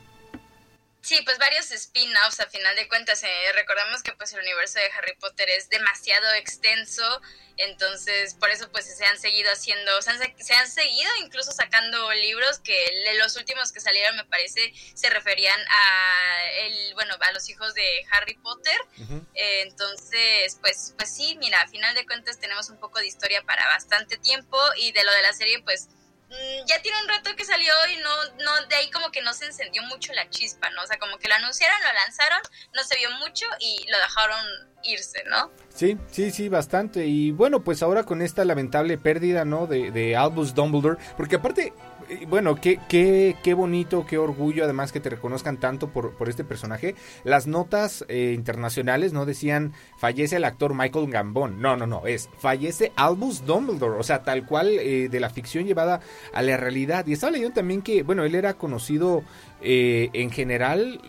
Sí, 1.07 1.23
pues 1.25 1.38
varios 1.38 1.71
spin-offs 1.71 2.40
a 2.40 2.47
final 2.49 2.75
de 2.75 2.88
cuentas. 2.88 3.23
Eh, 3.23 3.29
recordamos 3.55 4.03
que 4.03 4.12
pues 4.14 4.33
el 4.33 4.40
universo 4.40 4.81
de 4.81 4.90
Harry 4.99 5.14
Potter 5.14 5.49
es 5.51 5.69
demasiado 5.69 6.33
extenso, 6.33 7.23
entonces 7.59 8.35
por 8.35 8.51
eso 8.51 8.69
pues 8.73 8.92
se 8.92 9.07
han 9.07 9.16
seguido 9.16 9.53
haciendo, 9.53 10.03
se 10.03 10.11
han, 10.11 10.19
se 10.37 10.55
han 10.55 10.69
seguido 10.69 11.09
incluso 11.23 11.53
sacando 11.53 12.12
libros 12.14 12.59
que 12.59 12.75
los 13.21 13.37
últimos 13.37 13.71
que 13.71 13.79
salieron 13.79 14.16
me 14.16 14.25
parece 14.25 14.73
se 14.95 15.09
referían 15.11 15.61
a 15.69 16.51
el, 16.62 16.95
bueno, 16.95 17.14
a 17.21 17.33
los 17.33 17.49
hijos 17.51 17.73
de 17.75 17.87
Harry 18.11 18.35
Potter. 18.38 18.81
Eh, 19.35 19.61
entonces, 19.61 20.59
pues, 20.61 20.92
pues 20.99 21.14
sí, 21.14 21.37
mira, 21.38 21.61
a 21.62 21.69
final 21.69 21.95
de 21.95 22.05
cuentas 22.05 22.40
tenemos 22.40 22.69
un 22.69 22.81
poco 22.81 22.99
de 22.99 23.07
historia 23.07 23.45
para 23.45 23.64
bastante 23.69 24.16
tiempo 24.16 24.59
y 24.77 24.90
de 24.90 25.05
lo 25.05 25.12
de 25.12 25.23
la 25.23 25.33
serie 25.35 25.62
pues 25.62 25.87
ya 26.67 26.83
tiene 26.83 27.01
un 27.03 27.09
rato 27.09 27.31
que 27.37 27.45
salió 27.45 27.73
y 27.93 27.97
no, 27.99 28.45
no, 28.45 28.67
de 28.67 28.75
ahí 28.75 28.91
como 28.91 29.11
que 29.11 29.23
no 29.23 29.33
se 29.33 29.47
encendió 29.47 29.83
mucho 29.85 30.12
la 30.12 30.29
chispa, 30.29 30.71
¿no? 30.71 30.83
O 30.83 30.87
sea, 30.87 30.99
como 30.99 31.19
que 31.19 31.29
lo 31.29 31.35
anunciaron, 31.35 31.77
lo 31.81 31.93
lanzaron, 31.95 32.41
no 32.75 32.83
se 32.83 32.97
vio 32.97 33.11
mucho 33.19 33.47
y 33.61 33.87
lo 33.91 33.99
dejaron 33.99 34.45
irse, 34.83 35.23
¿no? 35.29 35.51
Sí, 35.75 35.97
sí, 36.11 36.31
sí, 36.31 36.49
bastante. 36.49 37.07
Y 37.07 37.31
bueno, 37.31 37.62
pues 37.62 37.83
ahora 37.83 38.05
con 38.05 38.23
esta 38.23 38.45
lamentable 38.45 38.99
pérdida, 38.99 39.45
¿no? 39.45 39.67
De, 39.67 39.91
de 39.91 40.17
Albus 40.17 40.55
Dumbledore, 40.55 40.99
porque 41.17 41.37
aparte 41.37 41.73
bueno, 42.29 42.57
qué, 42.57 42.79
qué, 42.88 43.37
qué 43.42 43.55
bonito, 43.55 44.07
qué 44.07 44.19
orgullo 44.19 44.64
además 44.64 44.92
que 44.92 45.01
te 45.01 45.11
reconozcan 45.11 45.59
tanto 45.59 45.88
por, 45.88 46.12
por 46.12 46.29
este 46.29 46.45
personaje. 46.45 46.95
Las 47.25 47.47
notas 47.47 48.05
eh, 48.09 48.33
internacionales 48.35 49.12
no 49.12 49.27
decían 49.27 49.73
fallece 49.99 50.37
el 50.37 50.45
actor 50.45 50.75
Michael 50.75 51.11
Gambon, 51.11 51.61
no, 51.61 51.77
no, 51.77 51.87
no, 51.87 52.07
es 52.07 52.29
fallece 52.38 52.92
Albus 52.97 53.45
Dumbledore, 53.45 53.99
o 53.99 54.03
sea, 54.03 54.23
tal 54.23 54.47
cual 54.47 54.69
eh, 54.69 55.09
de 55.09 55.21
la 55.21 55.31
ficción 55.31 55.66
llevada 55.66 56.01
a 56.33 56.42
la 56.42 56.57
realidad. 56.57 57.07
Y 57.07 57.12
estaba 57.12 57.33
leyendo 57.33 57.55
también 57.55 57.83
que, 57.83 58.03
bueno, 58.03 58.25
él 58.25 58.35
era 58.35 58.55
conocido 58.55 59.23
eh, 59.61 60.11
en 60.12 60.31
general, 60.31 61.01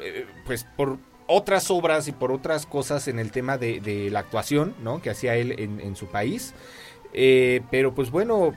pues 0.45 0.65
por 0.75 0.97
otras 1.27 1.69
obras 1.69 2.07
y 2.07 2.11
por 2.11 2.31
otras 2.31 2.65
cosas 2.65 3.07
en 3.07 3.19
el 3.19 3.31
tema 3.31 3.57
de, 3.57 4.09
la 4.11 4.19
actuación, 4.19 4.75
¿no? 4.81 5.01
Que 5.01 5.09
hacía 5.09 5.35
él 5.35 5.55
en, 5.57 5.79
en 5.81 5.95
su 5.95 6.07
país. 6.07 6.53
pero 7.69 7.93
pues 7.93 8.09
bueno, 8.11 8.53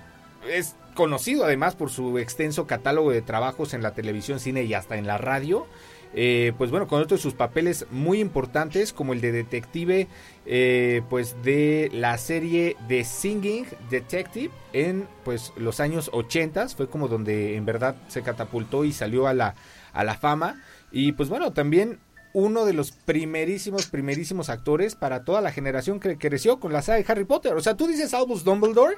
es 0.48 0.76
conocido 1.00 1.46
además 1.46 1.76
por 1.76 1.88
su 1.88 2.18
extenso 2.18 2.66
catálogo 2.66 3.10
de 3.10 3.22
trabajos 3.22 3.72
en 3.72 3.82
la 3.82 3.94
televisión, 3.94 4.38
cine 4.38 4.64
y 4.64 4.74
hasta 4.74 4.98
en 4.98 5.06
la 5.06 5.16
radio. 5.16 5.66
Eh, 6.12 6.52
pues 6.58 6.70
bueno, 6.70 6.88
con 6.88 7.00
otros 7.00 7.20
de 7.20 7.22
sus 7.22 7.32
papeles 7.32 7.86
muy 7.90 8.20
importantes 8.20 8.92
como 8.92 9.14
el 9.14 9.22
de 9.22 9.32
detective 9.32 10.08
eh, 10.44 11.00
pues 11.08 11.36
de 11.42 11.88
la 11.94 12.18
serie 12.18 12.76
The 12.86 13.04
Singing 13.04 13.64
Detective 13.88 14.50
en 14.74 15.08
pues 15.24 15.54
los 15.56 15.80
años 15.80 16.10
80 16.12 16.68
fue 16.70 16.90
como 16.90 17.08
donde 17.08 17.56
en 17.56 17.64
verdad 17.64 17.94
se 18.08 18.22
catapultó 18.22 18.84
y 18.84 18.92
salió 18.92 19.26
a 19.26 19.32
la, 19.32 19.54
a 19.94 20.04
la 20.04 20.16
fama 20.16 20.60
y 20.90 21.12
pues 21.12 21.28
bueno 21.28 21.52
también 21.52 22.00
uno 22.32 22.64
de 22.64 22.72
los 22.72 22.90
primerísimos 22.90 23.86
primerísimos 23.86 24.50
actores 24.50 24.96
para 24.96 25.24
toda 25.24 25.40
la 25.40 25.52
generación 25.52 26.00
que 26.00 26.18
creció 26.18 26.58
con 26.58 26.72
la 26.72 26.82
saga 26.82 26.98
de 26.98 27.04
Harry 27.06 27.24
Potter 27.24 27.54
o 27.54 27.60
sea 27.60 27.76
tú 27.76 27.86
dices 27.86 28.12
Albus 28.14 28.42
Dumbledore 28.42 28.96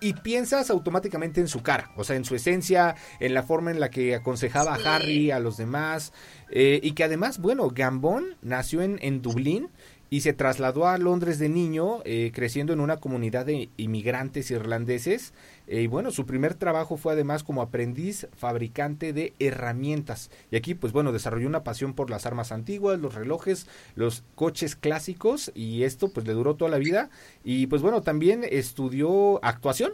y 0.00 0.14
piensas 0.14 0.70
automáticamente 0.70 1.40
en 1.40 1.48
su 1.48 1.62
cara, 1.62 1.90
o 1.96 2.04
sea, 2.04 2.16
en 2.16 2.24
su 2.24 2.34
esencia, 2.34 2.94
en 3.20 3.34
la 3.34 3.42
forma 3.42 3.70
en 3.70 3.80
la 3.80 3.90
que 3.90 4.14
aconsejaba 4.14 4.74
a 4.74 4.96
Harry, 4.96 5.30
a 5.30 5.40
los 5.40 5.56
demás, 5.56 6.12
eh, 6.50 6.80
y 6.82 6.92
que 6.92 7.04
además, 7.04 7.38
bueno, 7.38 7.68
Gambon 7.70 8.36
nació 8.42 8.82
en, 8.82 8.98
en 9.02 9.22
Dublín 9.22 9.70
y 10.10 10.20
se 10.22 10.32
trasladó 10.32 10.86
a 10.86 10.98
Londres 10.98 11.38
de 11.38 11.48
niño, 11.48 12.00
eh, 12.04 12.32
creciendo 12.34 12.72
en 12.72 12.80
una 12.80 12.96
comunidad 12.96 13.46
de 13.46 13.70
inmigrantes 13.76 14.50
irlandeses. 14.50 15.34
Eh, 15.68 15.82
y 15.82 15.86
bueno, 15.86 16.10
su 16.10 16.24
primer 16.24 16.54
trabajo 16.54 16.96
fue 16.96 17.12
además 17.12 17.44
como 17.44 17.60
aprendiz 17.60 18.26
fabricante 18.34 19.12
de 19.12 19.34
herramientas. 19.38 20.30
Y 20.50 20.56
aquí, 20.56 20.74
pues 20.74 20.94
bueno, 20.94 21.12
desarrolló 21.12 21.46
una 21.46 21.62
pasión 21.62 21.92
por 21.92 22.08
las 22.08 22.24
armas 22.24 22.52
antiguas, 22.52 22.98
los 22.98 23.14
relojes, 23.14 23.66
los 23.94 24.24
coches 24.34 24.76
clásicos, 24.76 25.52
y 25.54 25.82
esto 25.82 26.08
pues 26.08 26.26
le 26.26 26.32
duró 26.32 26.56
toda 26.56 26.70
la 26.70 26.78
vida. 26.78 27.10
Y 27.44 27.66
pues 27.66 27.82
bueno, 27.82 28.00
también 28.00 28.46
estudió 28.48 29.44
actuación, 29.44 29.92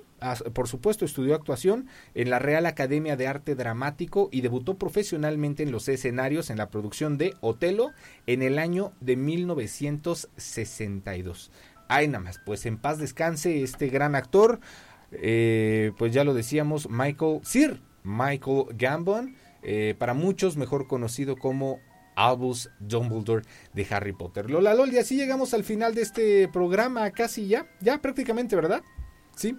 por 0.54 0.68
supuesto, 0.68 1.04
estudió 1.04 1.34
actuación 1.34 1.88
en 2.14 2.30
la 2.30 2.38
Real 2.38 2.66
Academia 2.66 3.16
de 3.16 3.26
Arte 3.26 3.56
Dramático 3.56 4.28
y 4.30 4.42
debutó 4.42 4.78
profesionalmente 4.78 5.64
en 5.64 5.72
los 5.72 5.88
escenarios 5.88 6.50
en 6.50 6.58
la 6.58 6.70
producción 6.70 7.18
de 7.18 7.34
Otelo 7.40 7.90
en 8.26 8.42
el 8.42 8.60
año 8.60 8.92
de 9.00 9.16
1962. 9.16 11.50
Ay, 11.88 12.08
nada 12.08 12.24
más, 12.24 12.40
pues 12.44 12.64
en 12.64 12.78
paz 12.78 12.98
descanse 12.98 13.62
este 13.62 13.88
gran 13.88 14.14
actor, 14.14 14.60
eh, 15.20 15.92
pues 15.98 16.12
ya 16.12 16.24
lo 16.24 16.34
decíamos, 16.34 16.88
Michael 16.88 17.40
Sir, 17.44 17.80
Michael 18.02 18.66
Gambon, 18.76 19.36
eh, 19.62 19.94
para 19.98 20.14
muchos 20.14 20.56
mejor 20.56 20.86
conocido 20.86 21.36
como 21.36 21.80
Albus 22.16 22.70
Dumbledore 22.80 23.44
de 23.72 23.86
Harry 23.90 24.12
Potter. 24.12 24.50
Lola 24.50 24.74
Lol, 24.74 24.92
y 24.92 24.98
así 24.98 25.16
llegamos 25.16 25.54
al 25.54 25.64
final 25.64 25.94
de 25.94 26.02
este 26.02 26.48
programa, 26.48 27.10
casi 27.10 27.48
ya, 27.48 27.66
ya 27.80 28.00
prácticamente, 28.00 28.56
¿verdad? 28.56 28.82
Sí. 29.36 29.56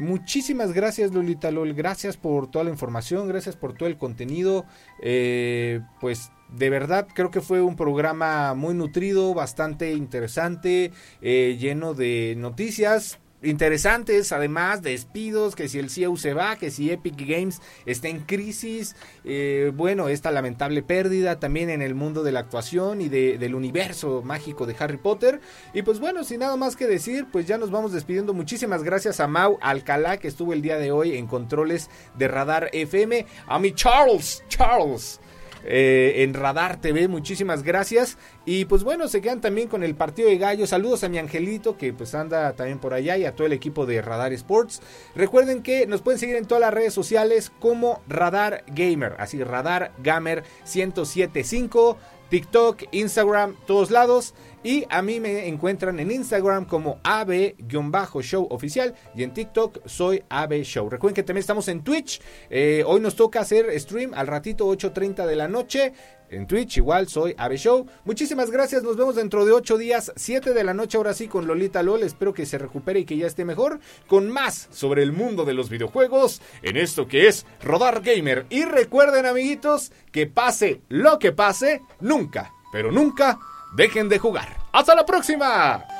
Muchísimas 0.00 0.72
gracias 0.72 1.12
Lolita 1.12 1.50
Lol, 1.50 1.74
gracias 1.74 2.16
por 2.16 2.50
toda 2.50 2.64
la 2.64 2.70
información, 2.70 3.28
gracias 3.28 3.54
por 3.54 3.74
todo 3.74 3.86
el 3.86 3.98
contenido. 3.98 4.64
Eh, 5.02 5.82
pues 6.00 6.32
de 6.48 6.70
verdad 6.70 7.06
creo 7.14 7.30
que 7.30 7.42
fue 7.42 7.60
un 7.60 7.76
programa 7.76 8.54
muy 8.54 8.72
nutrido, 8.72 9.34
bastante 9.34 9.92
interesante, 9.92 10.92
eh, 11.20 11.58
lleno 11.60 11.92
de 11.92 12.34
noticias, 12.38 13.18
interesantes, 13.42 14.32
además, 14.32 14.82
despidos, 14.82 15.56
que 15.56 15.68
si 15.68 15.78
el 15.78 15.90
CEO 15.90 16.16
se 16.16 16.34
va, 16.34 16.56
que 16.56 16.70
si 16.70 16.90
Epic 16.90 17.16
Games 17.18 17.60
está 17.86 18.08
en 18.08 18.20
crisis, 18.20 18.96
eh, 19.24 19.72
bueno, 19.74 20.08
esta 20.08 20.30
lamentable 20.30 20.82
pérdida 20.82 21.38
también 21.40 21.70
en 21.70 21.82
el 21.82 21.94
mundo 21.94 22.22
de 22.22 22.32
la 22.32 22.40
actuación 22.40 23.00
y 23.00 23.08
de, 23.08 23.38
del 23.38 23.54
universo 23.54 24.22
mágico 24.22 24.66
de 24.66 24.76
Harry 24.78 24.98
Potter. 24.98 25.40
Y 25.72 25.82
pues 25.82 26.00
bueno, 26.00 26.24
sin 26.24 26.40
nada 26.40 26.56
más 26.56 26.76
que 26.76 26.86
decir, 26.86 27.26
pues 27.30 27.46
ya 27.46 27.58
nos 27.58 27.70
vamos 27.70 27.92
despidiendo. 27.92 28.34
Muchísimas 28.34 28.82
gracias 28.82 29.20
a 29.20 29.26
Mau 29.26 29.58
Alcalá, 29.60 30.18
que 30.18 30.28
estuvo 30.28 30.52
el 30.52 30.62
día 30.62 30.78
de 30.78 30.92
hoy 30.92 31.16
en 31.16 31.26
controles 31.26 31.90
de 32.16 32.28
Radar 32.28 32.70
FM, 32.72 33.26
a 33.46 33.58
mi 33.58 33.72
Charles, 33.72 34.44
Charles 34.48 35.20
eh, 35.64 36.22
en 36.22 36.34
Radar 36.34 36.80
TV. 36.80 37.08
Muchísimas 37.08 37.62
gracias. 37.62 38.18
Y 38.44 38.64
pues 38.64 38.84
bueno, 38.84 39.08
se 39.08 39.20
quedan 39.20 39.40
también 39.40 39.68
con 39.68 39.82
el 39.82 39.94
partido 39.94 40.28
de 40.28 40.38
gallo. 40.38 40.66
Saludos 40.66 41.04
a 41.04 41.08
mi 41.08 41.18
angelito 41.18 41.76
que 41.76 41.92
pues 41.92 42.14
anda 42.14 42.52
también 42.54 42.78
por 42.78 42.94
allá 42.94 43.16
y 43.16 43.24
a 43.24 43.34
todo 43.34 43.46
el 43.46 43.52
equipo 43.52 43.86
de 43.86 44.02
Radar 44.02 44.32
Sports. 44.32 44.80
Recuerden 45.14 45.62
que 45.62 45.86
nos 45.86 46.02
pueden 46.02 46.18
seguir 46.18 46.36
en 46.36 46.46
todas 46.46 46.60
las 46.60 46.74
redes 46.74 46.94
sociales 46.94 47.50
como 47.58 48.02
Radar 48.08 48.64
Gamer. 48.68 49.16
Así, 49.18 49.42
Radar 49.42 49.92
Gamer 50.02 50.44
1075. 50.64 51.98
TikTok, 52.30 52.84
Instagram, 52.92 53.56
todos 53.66 53.90
lados. 53.90 54.34
Y 54.62 54.84
a 54.90 55.00
mí 55.00 55.20
me 55.20 55.48
encuentran 55.48 55.98
en 56.00 56.10
Instagram 56.10 56.66
como 56.66 57.00
AB-show 57.02 58.46
oficial 58.50 58.94
y 59.14 59.22
en 59.22 59.32
TikTok 59.32 59.86
soy 59.86 60.22
AB 60.28 60.62
Show. 60.62 60.90
Recuerden 60.90 61.14
que 61.14 61.22
también 61.22 61.40
estamos 61.40 61.66
en 61.68 61.82
Twitch. 61.82 62.20
Eh, 62.50 62.84
hoy 62.86 63.00
nos 63.00 63.16
toca 63.16 63.40
hacer 63.40 63.78
stream 63.80 64.12
al 64.14 64.26
ratito 64.26 64.66
8.30 64.66 65.26
de 65.26 65.36
la 65.36 65.48
noche. 65.48 65.94
En 66.30 66.46
Twitch 66.46 66.76
igual 66.76 67.08
soy 67.08 67.34
AB 67.36 67.56
Show. 67.56 67.86
Muchísimas 68.04 68.50
gracias. 68.50 68.82
Nos 68.82 68.96
vemos 68.96 69.16
dentro 69.16 69.44
de 69.44 69.52
8 69.52 69.76
días, 69.76 70.12
7 70.14 70.54
de 70.54 70.64
la 70.64 70.74
noche 70.74 70.96
ahora 70.96 71.12
sí 71.12 71.26
con 71.26 71.46
Lolita 71.46 71.82
LOL. 71.82 72.04
Espero 72.04 72.32
que 72.32 72.46
se 72.46 72.56
recupere 72.56 73.00
y 73.00 73.04
que 73.04 73.16
ya 73.16 73.26
esté 73.26 73.44
mejor. 73.44 73.80
Con 74.06 74.30
más 74.30 74.68
sobre 74.70 75.02
el 75.02 75.12
mundo 75.12 75.44
de 75.44 75.54
los 75.54 75.68
videojuegos 75.68 76.40
en 76.62 76.76
esto 76.76 77.08
que 77.08 77.26
es 77.26 77.46
Rodar 77.62 78.00
Gamer. 78.02 78.46
Y 78.48 78.64
recuerden 78.64 79.26
amiguitos 79.26 79.90
que 80.12 80.28
pase 80.28 80.80
lo 80.88 81.18
que 81.18 81.32
pase, 81.32 81.82
nunca, 82.00 82.52
pero 82.72 82.92
nunca 82.92 83.38
dejen 83.74 84.08
de 84.08 84.18
jugar. 84.18 84.56
¡Hasta 84.72 84.94
la 84.94 85.04
próxima! 85.04 85.99